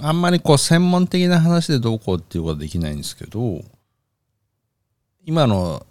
[0.00, 3.60] あんまりこう専門的な話でどうこうっていうことはできないんですけど
[5.24, 5.86] 今の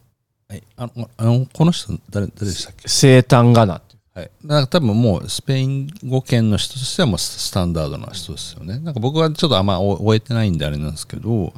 [0.49, 2.89] はいあのあのこの人誰誰でしたっけ？
[2.89, 3.81] 生誕がな
[4.17, 8.79] はい、なんか多分もうスペイン語圏の人としてはもうスタンダードな人ですよね。
[8.79, 11.53] なんか僕はちょっとあんま終えてないんであれなんですけど、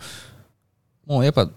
[1.06, 1.50] もうやっぱ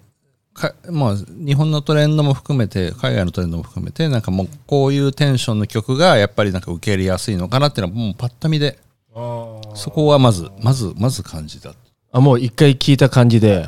[0.54, 8.78] か、まあ、日本のトレンドも含めて、海外のトレンドも含めて、なんかもうこういうテンションの曲がやっぱりなんか受け入れやすいのかなっていうのはもうパッと見で、
[9.12, 11.74] そこはまず、まず、まず感じた。
[12.12, 13.66] あもう一回聞いた感じで、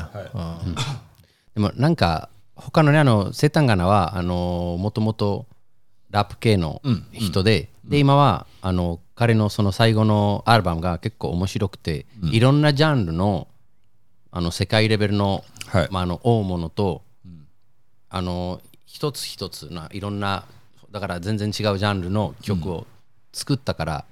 [1.53, 5.47] でもなんか他のねあのセタンガナはあのもともと
[6.15, 13.47] ラップ系の人で、で今はあの彼のその最後のアルバムが結構面白くて、いろんなジャンルの
[14.31, 15.43] あの世界レベルの,、
[15.91, 17.03] まあ、あの大物と、
[18.09, 20.45] あの一つ一つないろんな
[20.91, 22.87] だから全然違うジャンルの曲を
[23.33, 24.05] 作ったから、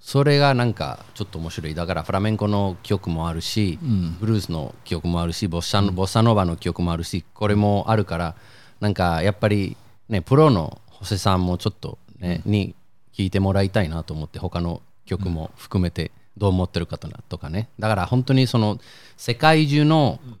[0.00, 1.74] それがなんかちょっと面白い。
[1.74, 4.16] だからフラメンコの曲もあるし、うん。
[4.20, 8.36] ブルースの曲もあるしボッサノボッサノバの曲もあるしこれもあるから
[8.78, 9.76] なんかやっぱり
[10.08, 12.74] ねプロのホセさんもちょっとね、に
[13.12, 17.68] 聞いてもらいたいなと思って他の曲も含めてどう思ってるかとかね。
[17.78, 18.78] だから本当にその
[19.16, 20.40] 世界中の、うん。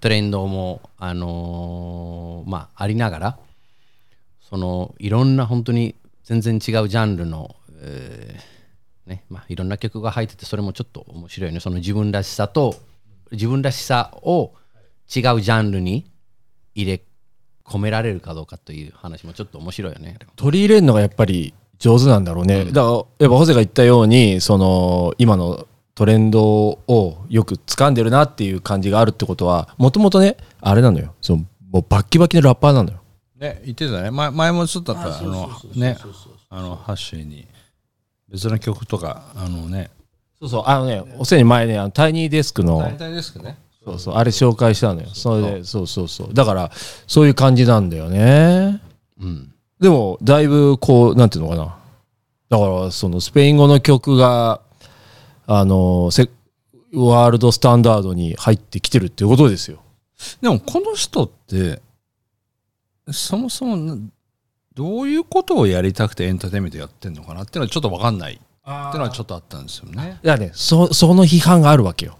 [0.00, 3.38] トレンドもあのーまあありながら
[4.40, 11.60] そのいろんな本当に全然違うジャンルの、えーねまあ、いろんな曲が入っててそれもちょっと面白いね。
[11.60, 12.76] その自分らしさと
[13.30, 14.52] 自分らしさを
[15.14, 16.10] 違うジャンルに
[16.74, 17.02] 入れ
[17.68, 20.18] 込められるかどうかという話もちょっと面白いよね。
[20.36, 31.14] 取り入れるのがやっぱり上手なんだろうね、だからやっぱホセが言ったようにその今のトレンドをよく掴んでるなっていう感じがあるってことはもともとねあれなのよ。
[31.20, 33.00] そのもうバッキバキのラッパーなのよ。
[33.38, 34.10] ね、言ってたね。
[34.10, 35.96] 前前もちょっとあった、あの、ね、
[36.50, 37.46] あの、ハッシーに。
[38.28, 39.90] 別の曲とか、あのね、
[40.40, 40.62] そうそう。
[40.66, 43.58] あのねおせに前ねあのタイニーデスクの大体ですけどね。
[43.92, 44.14] そうそう。
[44.14, 45.08] あれ紹介したのよ。
[45.12, 46.34] それでそうそうそう。
[46.34, 46.70] だから
[47.06, 48.80] そういう感じなんだよね。
[49.20, 49.52] うん。
[49.80, 51.78] でもだいぶこうなんていうのかな。
[52.50, 54.60] だからそのスペイン語の曲が
[55.46, 56.28] あのせ
[56.94, 59.82] ワールドスタンダードに入ってきてるっていうことですよ。
[60.40, 61.80] でもこの人って、
[63.12, 63.96] そもそもな
[64.74, 68.44] どういうことをやりたくてエンターテインメントやってんのかなっていうのはちょっとわかんないっていう
[68.96, 70.20] のはちょっとあったんですよね。
[70.22, 72.12] いやねそその批判があるわけよ。
[72.12, 72.18] だ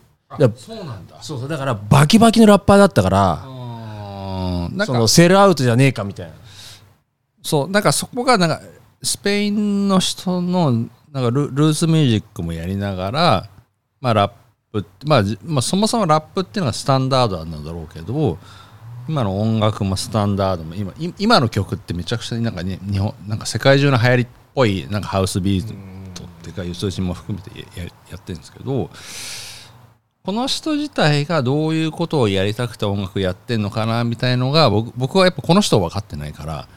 [0.56, 1.22] そうなんだ。
[1.22, 4.76] そうそうだからバキバキのラッパーだったからうん。
[4.76, 6.34] なんかそのセルアウトじゃねえかみたいな。
[7.42, 8.60] そう、なんかそこがなんか
[9.02, 10.72] スペインの人の
[11.12, 13.48] なんかルルーズミュージックもやりながら、
[14.00, 14.32] まあラッ
[14.72, 18.38] プ、まあ、じまあそもそもラップっていうのがスタンダードなんだろうけど、
[19.08, 25.66] 今の音楽もスタンダードも今い今の曲ってめちゃくちゃなんかね日本なんか世界中の流行りっぽいなんかハウスビー
[26.12, 28.90] トっていうかいう数字も含めてやややってるんですけど
[30.28, 36.68] この人自体がどういうことをやりたくて音楽やってんのかなみたいのが僕僕はやっぱこの人は分かってないから。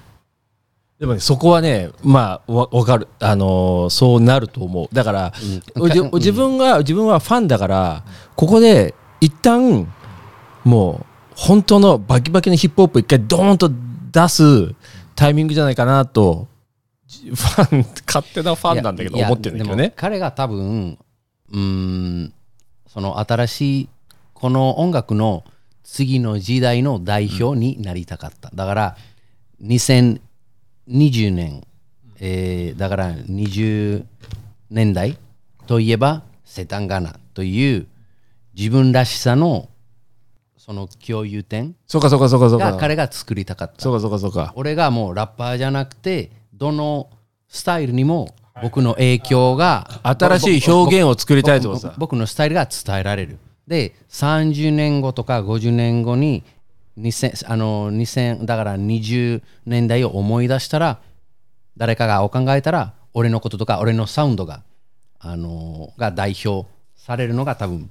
[1.02, 3.10] でもねそこはねまあわわかる。
[3.20, 4.96] あのーそうなると思う。
[4.96, 5.34] だから、
[5.76, 6.12] うん。
[6.14, 8.06] 自分が自分はファンだから
[8.38, 9.94] ここで一旦
[10.64, 13.70] もう本当のバキバキのヒップホップ一回ドーンと
[14.14, 14.74] 出す
[15.14, 16.48] タイミングじゃないかなと
[17.06, 19.84] じファン勝手なファンなんだけどいや思ってるんだけどね。
[19.84, 20.98] でも彼が多分
[21.52, 22.34] うーん
[22.91, 23.89] その新しい
[24.34, 25.45] この音楽の
[25.82, 28.51] 次の時代の代表になりたかった。
[28.54, 28.97] だから、
[29.63, 30.19] 2020
[31.34, 31.65] 年、
[32.19, 34.04] えーだから20
[34.69, 35.17] 年代
[35.67, 37.88] といえば、セタンガナという
[38.56, 39.69] 自分らしさの
[40.58, 43.82] その共有点そうかそうかそうかそうかが彼が作りたかった。
[43.82, 47.10] そうかそうかそうか俺がもうラッパーじゃなくて、どの
[47.47, 53.38] スタイルにも僕の影響が、新しい表現を作りたいってことさ僕僕のスタイルが伝えられる。
[53.68, 56.44] で、30年後とか50年後に、
[56.98, 61.00] 2000あの2000だから20年代を思い出したら、
[61.78, 64.64] 誰かがを考えたら、俺のこととか俺のサウンドが、
[65.20, 67.90] あのが代表されるのが多分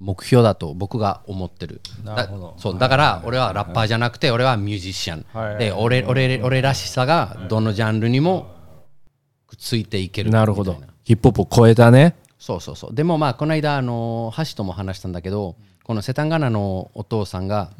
[0.00, 1.80] 目標だと僕が思ってる。
[2.04, 5.26] だそうだから俺はラッパーじゃなくて俺はミュージシャン。
[5.32, 8.53] はいで俺俺俺らしさがどのジャンルにも
[9.56, 10.30] ついていける。
[10.30, 10.80] なるほど。
[11.04, 12.16] ヒップホップを超えたね。
[12.38, 12.94] そうそうそう。
[12.94, 17.70] でもまあこの間あの橋とも話したんだけど、このセタンガナのお父さんが、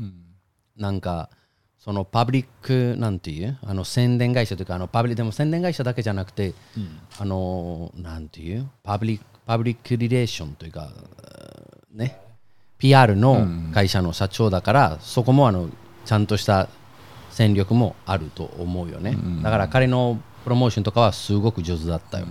[0.76, 1.30] なんか
[1.78, 6.54] そのパブリックなんていうあの宣伝会社というかあのパブリでも宣伝会社だけじゃなくて、
[7.18, 10.90] あのなんていうパブリックパブリックリレーションというか
[11.92, 12.18] ね
[12.78, 15.68] PR の会社の社長だから、そこもあの
[16.06, 16.68] ちゃんとした
[17.30, 22.26] 戦力もあると思うよね、だから彼のプロモーションとかはすごく上手だったよ、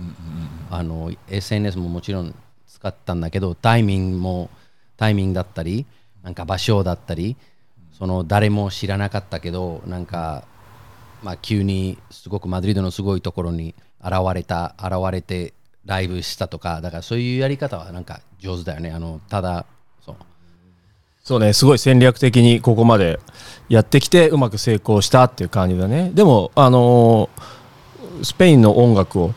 [0.70, 2.32] あの SNS ももちろん
[2.68, 4.50] 使ったんだけどタイミングも
[4.96, 5.84] タイミングだったり
[6.22, 7.36] なんか場所だったり
[7.92, 10.44] その誰も知らなかったけどなんか
[11.24, 15.52] まあ急にすごくマドリードのすごいところに現れた現れて
[15.84, 18.92] ライブしたとかだからそういうやり方はなんか上手だよね。
[18.92, 19.66] あのただ
[20.04, 20.16] そう。
[21.22, 23.18] そうねすごい戦略的にここまで
[23.68, 26.10] やってきてうまく成功したっていう感じだね。
[26.14, 27.53] でもあのー
[28.22, 29.34] スペインの音楽を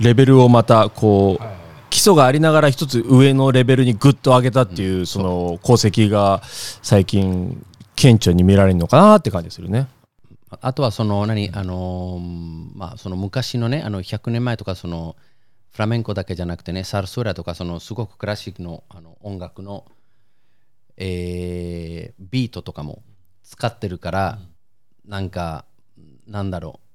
[0.00, 1.44] レベルをまたこう
[1.90, 7.64] 基礎がありながら一つ上のレベルにグッと上げたっていうその功績が最近
[7.96, 9.88] 顕著に見られるのかなって感じするね。
[10.60, 11.50] あとはその何？
[11.52, 15.16] あのーまあその昔のねあの100年前とかその
[15.72, 19.86] フラメンコだけじゃなくてねサルソーラとかそのすごくクラシックのあの音楽の、
[20.96, 23.02] えービートとかも
[23.44, 24.38] 使ってるから、
[25.06, 25.64] なんか
[26.26, 26.91] なんだろう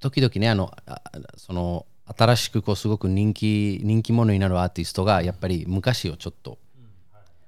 [0.00, 1.02] 時々ねあのあ
[1.36, 1.86] その
[2.16, 6.58] 新しくこうすごく人気人気者になるアーティストがやっぱり昔をちょっと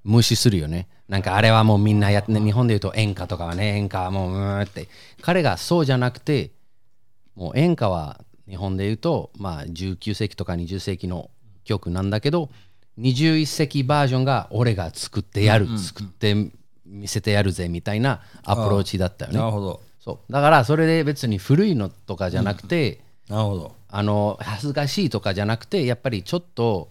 [0.04, 0.88] 無視するよね。
[1.08, 4.88] なんかあれはもうみんなやって、日本で言うと演歌とかはね、演歌はもううーんって。
[5.20, 6.50] 彼がそうじゃなくて、
[7.34, 11.30] もう演歌は日本で言うと、まあ19世紀とか20世紀の
[11.64, 12.50] 曲なんだけど、
[12.98, 16.34] 21世紀バージョンが俺が作ってやる、作って
[16.84, 19.38] 見せてやるぜみたいなアプローチだったよね。
[19.38, 20.32] なるほどそう。
[20.32, 23.74] だからそれで別に古いのとかじゃなくて、なるほど。
[23.88, 26.88] あの恥ずかしいとかじゃなくてやっぱりちょっと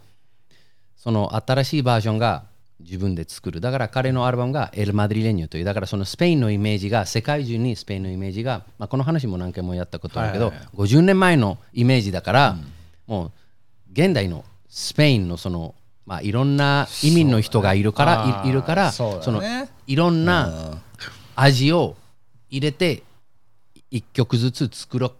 [0.96, 2.46] その新しいバージョンが
[2.80, 3.60] 自分で作る。
[3.60, 12.56] だから彼のアルバムがエル・マドリレニョというだからそのスペインのイメージが世界中にスペインのイメージが、まあ、この話も何回もやったことあるけど、はいはい50年前のイメージだから、
[13.08, 13.32] もう
[13.92, 18.42] 現代のスペインのそのまあいろんな移民の人がいるから、ね。
[18.46, 19.24] いいるからそうだね。
[19.24, 19.42] その
[19.88, 20.80] いろんな
[21.36, 21.96] 味を
[22.52, 23.04] 入れて
[23.90, 25.14] 一曲ずつ作ろうっ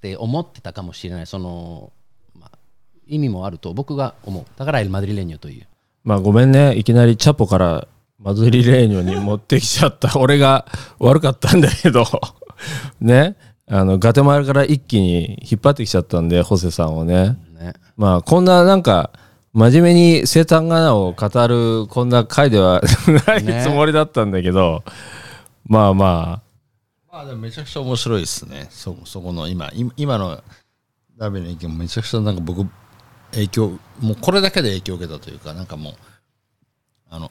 [0.00, 1.26] て思ってたかもしれない。
[1.26, 1.92] その、
[2.38, 2.58] まあ、
[3.06, 4.44] 意味もあると僕が思う。
[4.56, 5.66] だからエル・マドリレニョという。
[6.04, 6.76] まあごめんね。
[6.76, 7.88] いきなりチャポから
[8.20, 10.12] マドリレーニョに持ってきちゃった。
[10.18, 10.64] 俺が
[11.00, 12.04] 悪かったんだけど。
[13.00, 13.36] ね。
[13.68, 17.36] あのガテマラから一気に引っ張ってきちゃったんでホセさんをね。
[17.58, 17.74] ね。
[17.96, 19.10] まあこんななんか
[19.52, 22.80] 真面目に生誕ガナを語るこんな回では
[23.26, 23.64] ないね。
[23.64, 24.84] つもりだったんだけど、
[25.66, 26.42] まあまま
[27.18, 28.66] あでもめちゃくちゃ面白いですね。
[28.70, 30.42] そそこの今今の
[31.16, 32.66] ダビの意見もめちゃくちゃなんか僕
[33.32, 33.68] 影響
[34.00, 35.94] もうこれだけで影響を受けたというかなんかもう
[37.08, 37.30] あの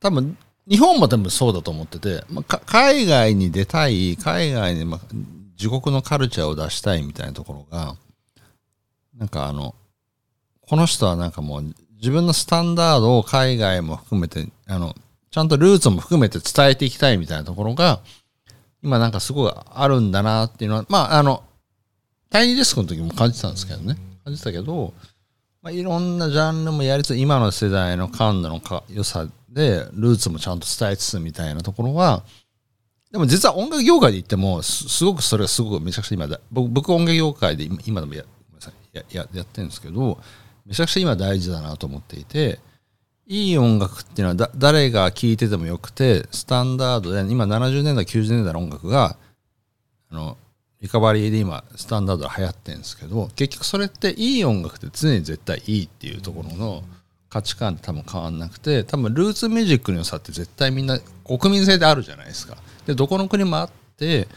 [0.00, 5.00] 多分日本も多分そうだと思ってて、まあ、海外に出たい海外に、まあ、
[5.58, 7.96] 自国のカルチャーを出したいみたいなところが
[9.18, 9.74] なんかあの
[10.62, 14.94] この人はなんかもう自分のスタンダードを海外も含めてあの
[15.30, 18.00] ちゃんとルーツも含めて伝えていきたいみたいなところが
[18.82, 21.42] 今なんかすごいあるんだなっていうのはまああの
[22.30, 23.96] タイニーデスクの時も感じてたんですけどね。
[24.24, 24.94] 感じてたけど、
[25.62, 32.24] まあ、いろんなジャンルもやりつつ今の世代の感度のか良さでルーツもちゃんと伝えつつみたいなところは
[33.10, 38.24] でも実は音楽業界で言ってもすすごくそれはすごくめちゃくちゃ今だ僕僕音楽業界で今今でもや
[38.92, 40.18] やややってるんですけど
[40.64, 42.58] めちゃくちゃ今大事だなと思っていて
[43.26, 49.16] いい音楽っていうのはだ誰が聴いててもよくてスタンダードで今70年代90年代の音楽が
[50.10, 50.36] あの
[50.80, 56.82] リカバリーで今スタンダードで流行ってるんですけど結局それっていい音楽って常に絶対いいっていうところの
[57.30, 62.56] 価値観って多分変わんなくて多分ルーツミュージックの良さって絶対みんな国民性であるじゃないですか。
[62.84, 64.28] でどこの国もあって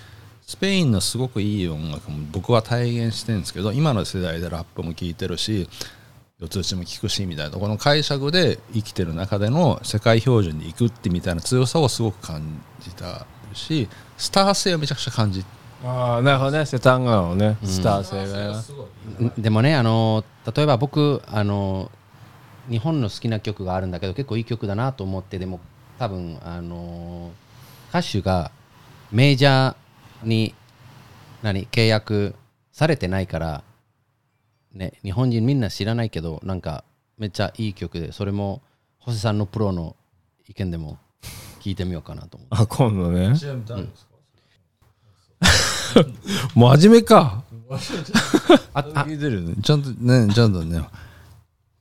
[0.45, 5.67] スペインのすごくいい音楽も僕は体現してるんですけど今の世代でラップも聴いてるし
[6.39, 7.57] 四つ打ちも聞くしみたいな。
[7.57, 15.45] この解釈で生きてる中での世界標準に行くってみたいな強さをすごく感じたしスター性をめちゃくちゃ感じ
[15.83, 16.65] ああなるほどね。
[16.65, 17.57] セタンガのね。
[17.63, 18.61] スター性が。
[19.19, 21.89] ねでもねあの例えば僕あの
[22.69, 25.61] 日本の好きな曲があるんだけど結構いい曲だなと思ってでも
[25.99, 27.31] 多分あの
[27.89, 28.51] 歌手が
[29.11, 30.53] メジャーに
[31.43, 32.35] 何契約
[32.73, 33.63] されてないから
[34.75, 36.83] ね日本人みんな知らないけどなんか
[37.17, 38.61] めっちゃいい曲でそれも
[38.99, 39.95] ホセさんのプロの
[40.47, 40.99] 意見でも
[41.61, 42.49] 聞いてみようかなと思う。
[42.51, 43.29] あ今度ね。
[46.53, 47.43] もう真面目か。
[48.73, 49.55] あ聞いてるね。
[49.63, 50.83] ちゃんとねちゃんとね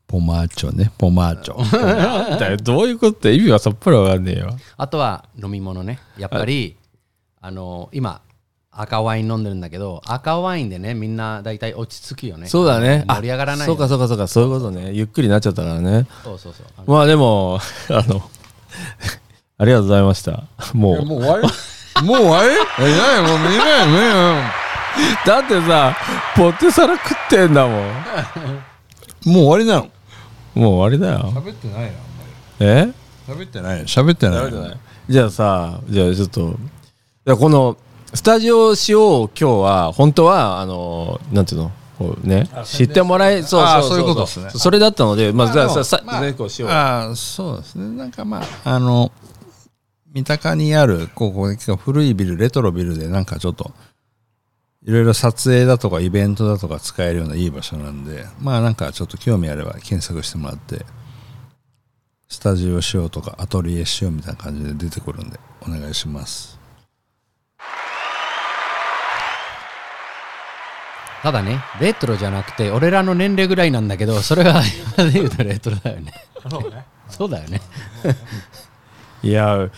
[0.07, 0.93] ポマーチョね。
[0.97, 2.57] ポマーチョ。
[2.63, 4.57] どういうことって意味はさっぱりわかんねえよ。
[4.77, 5.99] あとは飲み物ね。
[6.17, 6.77] やっぱり
[7.41, 8.23] あの今
[8.77, 12.49] 赤ワイン飲んでるんだけど赤ワインでねみんな大体落ち着くよね。
[12.49, 13.05] そうだね。
[13.09, 16.07] 盛り上がらないそうかそうかそうかそういうことねゆっくりなっちゃったからね。
[16.25, 16.91] そうそうそう。
[16.91, 17.59] まあでも
[17.91, 18.23] あの
[19.59, 20.45] ありがとうございました。
[20.73, 21.05] もう。
[21.05, 22.07] もう終わり？
[22.07, 22.49] もう終わり？
[22.81, 23.23] え何？
[23.29, 25.97] もう見ない見ないだってさ
[26.37, 27.85] ポテサラ食ってんだもん。
[29.27, 29.89] もう終わりなの？
[30.55, 31.33] もう終わりだよ。
[31.33, 31.91] 喋ってないな
[32.61, 32.89] え？
[33.27, 34.79] 喋ってない喋ってない喋ってない。
[35.09, 36.51] じゃあさじゃあちょっと
[37.27, 37.77] じゃあこの
[38.15, 41.73] スタジオ仕様を今日は本当はあのなんていうの？
[41.99, 44.51] こうね知ってもらえそうあそうそういうことですね。
[44.51, 47.97] それだったのでまあじゃあさあねこうしようああそうですね。
[47.97, 49.11] なんかまああの
[50.13, 53.73] 三鷹にあるここ結構古いビルレトロビルでなんかちょっと
[54.85, 60.85] いろいろ撮影だとかイベントだとか使えるようないい場所なんでまあなんかちょっと興味あれば検索してもらって
[62.29, 66.54] スタジオしようとかアトリエしようみたいな感じで出てくるんでお願いします
[71.25, 74.63] ただねレトロじゃなくて俺らの年齢ぐらいなんだけどそれは
[74.99, 76.13] 今で言うとレトロだよね。
[77.09, 77.63] そうだよね。
[79.25, 79.71] いや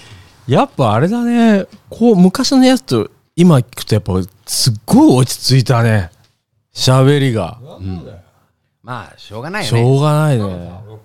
[0.49, 1.67] やっぱあれだね。
[1.89, 6.11] こう昔のやつと今聞くとやっぱすっごい落ち着いたね。
[6.75, 7.61] 喋りが。
[8.83, 9.81] まあしょうがないよね。
[9.81, 10.45] しょうがないね。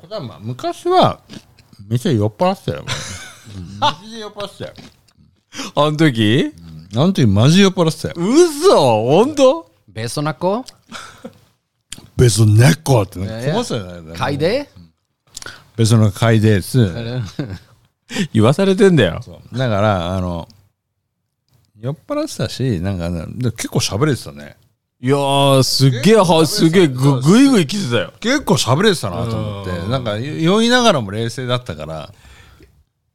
[0.09, 1.19] まあ昔は
[1.87, 2.85] めっちゃ酔っ払ってたよ。
[3.79, 4.73] マジで酔っ払ってたよ。
[5.75, 6.51] あの時？
[6.95, 8.15] あの時マジ酔っ払ってたよ。
[8.17, 9.03] 嘘！
[9.05, 9.70] 本当？
[9.93, 10.63] ベソナコ？
[12.15, 13.53] 別の猫ってなんかいやいや。
[13.53, 14.13] こぼしたよね。
[14.13, 14.69] 嗅いで
[15.75, 16.79] 別の階です。
[18.31, 19.19] 言わされてんだよ。
[19.51, 20.47] だからあの
[21.77, 24.55] 酔っ払ってたしなんかねで結構喋れてたね。
[25.01, 28.13] いやーすっげえはすげえぐぐいぐい来てたよ。
[28.21, 32.13] 結構喋れてたなと思ってなんか酔いながらも冷静だったから。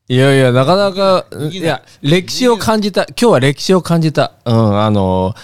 [0.09, 1.57] いやいやなかなかい。
[1.63, 3.05] や歴史を感じた。
[3.05, 4.33] 今日は歴史を感じた。
[4.45, 5.35] うんあの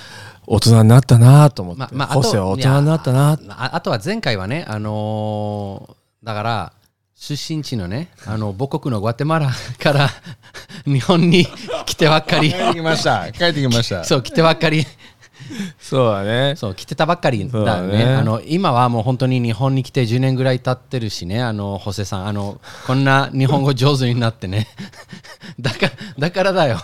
[0.47, 6.73] 大人になったなと思って、ままあ、ホセは大人になったなああとは前回はね、あのーだから、
[7.17, 10.09] 出身地のね、あの母国のグアテマラから
[10.85, 11.47] 日本に
[11.87, 12.51] 来てばっかり。
[12.51, 14.85] 帰ってきました帰ってきましたそう、来てばっかり。
[15.81, 17.65] そうだねそう、来てたばっかりだね。
[17.65, 24.69] だねあの今はもう本当に日本に来て10年ぐらい経ってるしね、あの、ホセさん、あの、こんな日本語上手になってね。
[25.61, 26.79] だから、だからだよ。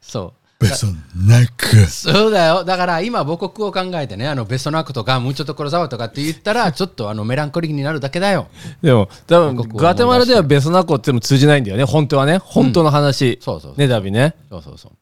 [0.00, 0.41] そう。
[0.62, 0.86] ベソ
[1.16, 1.66] ナク。
[1.86, 2.64] そうだよ。
[2.64, 8.48] だから今母国を考えてね、あのベストナックとかムーチョとコロザワとかって言ったら、 ちょっとあのメランコリックになるだけだよ。
[8.82, 11.84] でも多分韓国をグアテマラではベソナコっても通じないんだよね。
[11.84, 12.38] 本当はね。
[12.38, 13.78] 本当の話、そうそうそう。
[13.78, 14.34] ねダビね。
[14.50, 14.92] そうそうそう。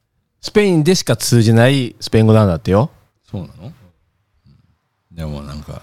[0.40, 2.90] スペインでしか通じないスペイン語なんだってよ。
[3.30, 3.72] そうなの？
[5.12, 5.82] でもなんか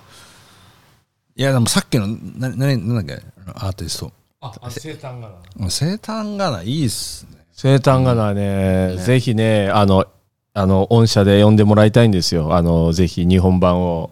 [1.35, 3.23] いやでもさっきのなななんだっけ？
[3.53, 4.11] アーティスト。
[4.39, 5.31] あ生誕が
[5.69, 10.05] 生誕がないいっすね生誕がなね、ぜひねあの
[10.53, 12.53] あの御社で呼んでもらいたいんですよ。
[12.53, 14.11] あのぜひ日本版を。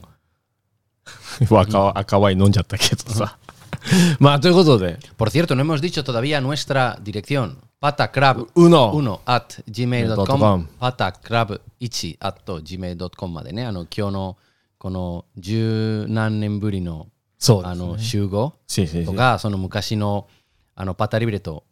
[1.51, 3.37] 赤赤ワイン飲んじゃったけどさ。
[4.19, 4.97] まあということで。
[5.15, 7.57] Por cierto, no hemos dicho todavía nuestra dirección.
[7.79, 9.19] patacrab1 Uno.
[9.25, 10.67] at gmail.com .com.
[10.81, 14.37] Patacrab1 at gmail.com までね、あの今日の
[14.79, 20.25] この十何年ぶりのそうあの集合しししとか、その昔の
[20.73, 21.63] あのパタリブレと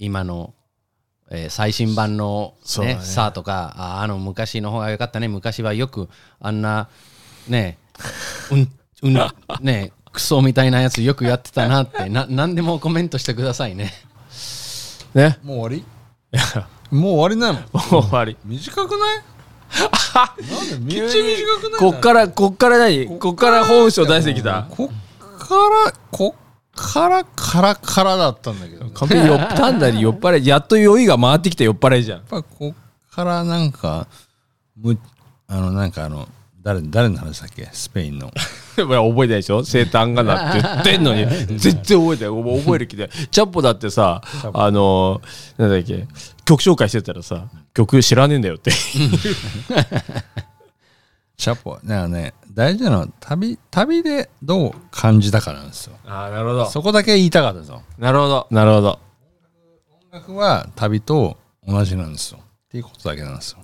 [0.00, 0.54] 今の、
[1.30, 2.98] えー最新版の、ねね。
[3.00, 6.08] さあとかああの昔の方が良かったね昔はよく
[6.40, 6.88] あんな
[7.48, 7.78] ね
[8.50, 8.68] うん
[9.02, 9.18] うん
[9.60, 13.92] ねクソみたいなやつよくやってたなってな何でもコメントしてくださいね。
[15.14, 15.38] ね。
[15.44, 15.84] もう終わ
[16.32, 16.96] り？
[16.96, 17.60] もう終わりなの？
[17.92, 18.36] もう終わり。
[18.44, 19.22] 短くない？
[20.50, 23.18] なんでめっちゃ短くないこっからこっから何？
[23.20, 24.66] こっから本性出してきた？
[24.68, 25.54] こっか
[25.84, 32.18] らこっからカラカラだったんだけど、完璧に酔っ単なり酔っ払いやっと酔いが回ってきて酔っ払いじゃん。
[32.18, 32.74] やっぱこっ
[33.10, 34.06] からなんか
[34.76, 34.98] む
[35.48, 36.28] あのなんかあの
[36.62, 37.68] 誰誰の話だっけ？
[37.72, 38.30] スペインの。
[38.76, 39.64] 覚えてないでしょ？
[39.64, 41.26] 生誕がなって言ってんのに。
[41.58, 42.58] 全然覚えてない。
[42.60, 45.20] 覚える気でチャッポだってさあの
[45.58, 46.06] なんだっけ？
[46.44, 48.70] 曲紹介してたらさ曲知らねえんだよって。
[51.36, 55.96] チャポだからね大事なのは旅旅でどう感じたかなんですよ。
[56.04, 56.66] ああなるほど。
[56.66, 58.46] そこだけ言いたかったですよなるほど。
[58.50, 58.98] なるほど。
[59.90, 61.36] 音楽は旅と
[61.66, 62.40] 同じなんですよ。
[62.40, 63.58] っていうことだけなんですよ。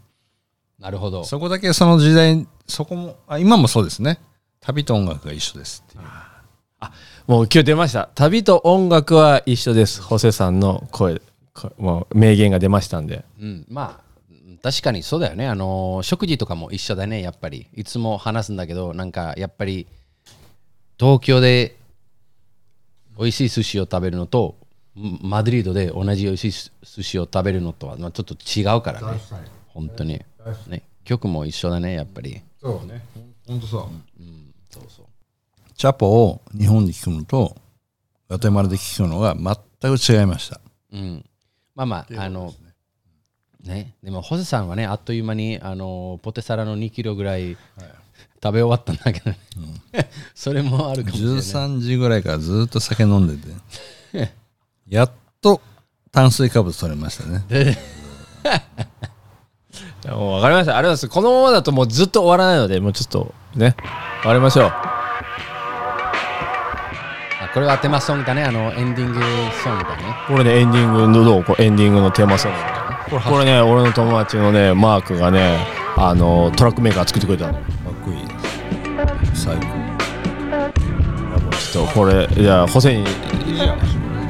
[0.79, 1.25] なるほど。
[1.25, 4.21] そこだけその時代そこもあ今もそうですね。
[4.61, 6.05] 旅と音楽が一緒ですっていう。
[7.27, 8.11] もう今日出ました。
[8.15, 10.03] 旅と音楽は一緒です。
[10.03, 11.21] ホセさんの声
[11.55, 13.25] こもう名言が出ましたんで。
[13.41, 14.06] うん、まあ
[14.67, 15.47] 確かにそうだよね。
[15.47, 17.23] あの食事とかも一緒だね。
[17.23, 17.69] やっぱり。
[17.75, 19.87] いつも話すんだけどなんかやっぱり
[20.99, 21.77] 東京で
[23.17, 24.57] 美味しい寿司を食べるのと
[24.97, 29.21] んマドリードで同じ美味しい寿司を食べるのとはまあちょっと違うからね。
[29.69, 30.21] 本当に。
[30.67, 30.83] ね。
[31.05, 32.43] 曲も一緒だねやっぱり。
[32.61, 33.05] そうね。
[33.47, 33.79] 本当そ
[34.19, 34.21] う。
[34.21, 35.07] うんそうそう。
[35.77, 37.57] チャポを日本で聞くのと
[38.29, 40.61] ガテマラで聞くのが全く違いました。
[40.93, 41.25] うん。
[41.77, 42.53] まあまああの
[43.67, 43.95] ね。
[44.03, 47.57] でもホセさんはねあっという間にあのポテサラの2キロぐらい
[48.43, 49.39] 食べ終わったんだけどね、
[50.35, 51.37] それもあるかもしれない。
[51.39, 53.37] 13時ぐらいからずっと酒飲んで
[54.13, 54.13] て。
[54.89, 55.11] やっ
[55.43, 55.61] と
[56.13, 57.45] 炭水化物取れましたね。
[60.09, 60.77] もう分かりました。
[60.77, 61.09] ありがとうございます。
[61.09, 63.75] このままだともうずっと終わらないのでもうちょっとね
[64.21, 64.69] 終わりましょう。
[64.69, 64.93] あ
[67.53, 68.45] これはテーマソングだね。
[68.45, 69.21] あのエンディング
[69.63, 70.05] ソングだね。
[70.29, 72.59] これねエンディングのどうエンディングのテーマソング
[73.11, 75.59] これね俺の友達のねマークがね
[75.97, 77.55] あのトラックメーカー作ってくれたの。
[77.55, 77.63] かっ
[78.05, 78.19] こいい。
[79.35, 79.63] 最高。
[81.73, 83.07] ちょっとこれじゃあホセに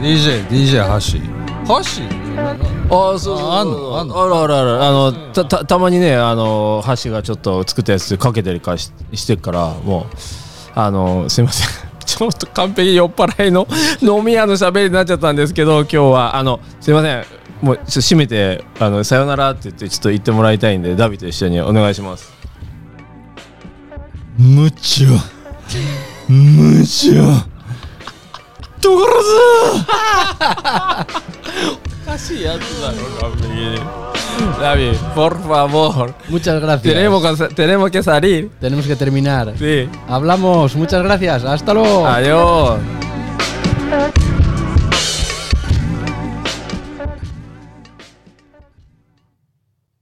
[0.00, 1.66] DJ DJ ハッシー。
[1.66, 2.94] ハッシー？
[2.94, 3.50] ああそうそう。
[3.50, 3.98] あの？
[3.98, 4.22] あんの？
[4.22, 4.82] あるあるある。
[4.84, 10.06] あのたたたまにねあの箸がちょっと作ったやつかけたりかししてるからもう
[10.74, 11.68] あのすいません。
[12.06, 13.66] ちょっと完璧に酔っ払いの
[14.00, 17.24] 飲み屋の喋りになっちゃったんですけど今日はあのすいません
[17.61, 22.31] もうちょっと締めてあのさよならって言ってちょっと言ってもらいたいんでダビと一緒にお願いします
[24.37, 25.09] むちょ
[26.27, 27.23] むちょ
[28.81, 29.29] ところず
[32.07, 32.95] おかしいやつだろ
[33.29, 33.79] 完璧に
[34.59, 36.81] ダビ por favor Muchas gracias.
[36.93, 39.53] tenemos que, tenemos que salir Tenemos que terminar.
[39.57, 40.75] sí Hablamos.
[40.75, 41.43] Muchas gracias.
[41.43, 42.07] Hasta luego.
[42.07, 42.79] adiós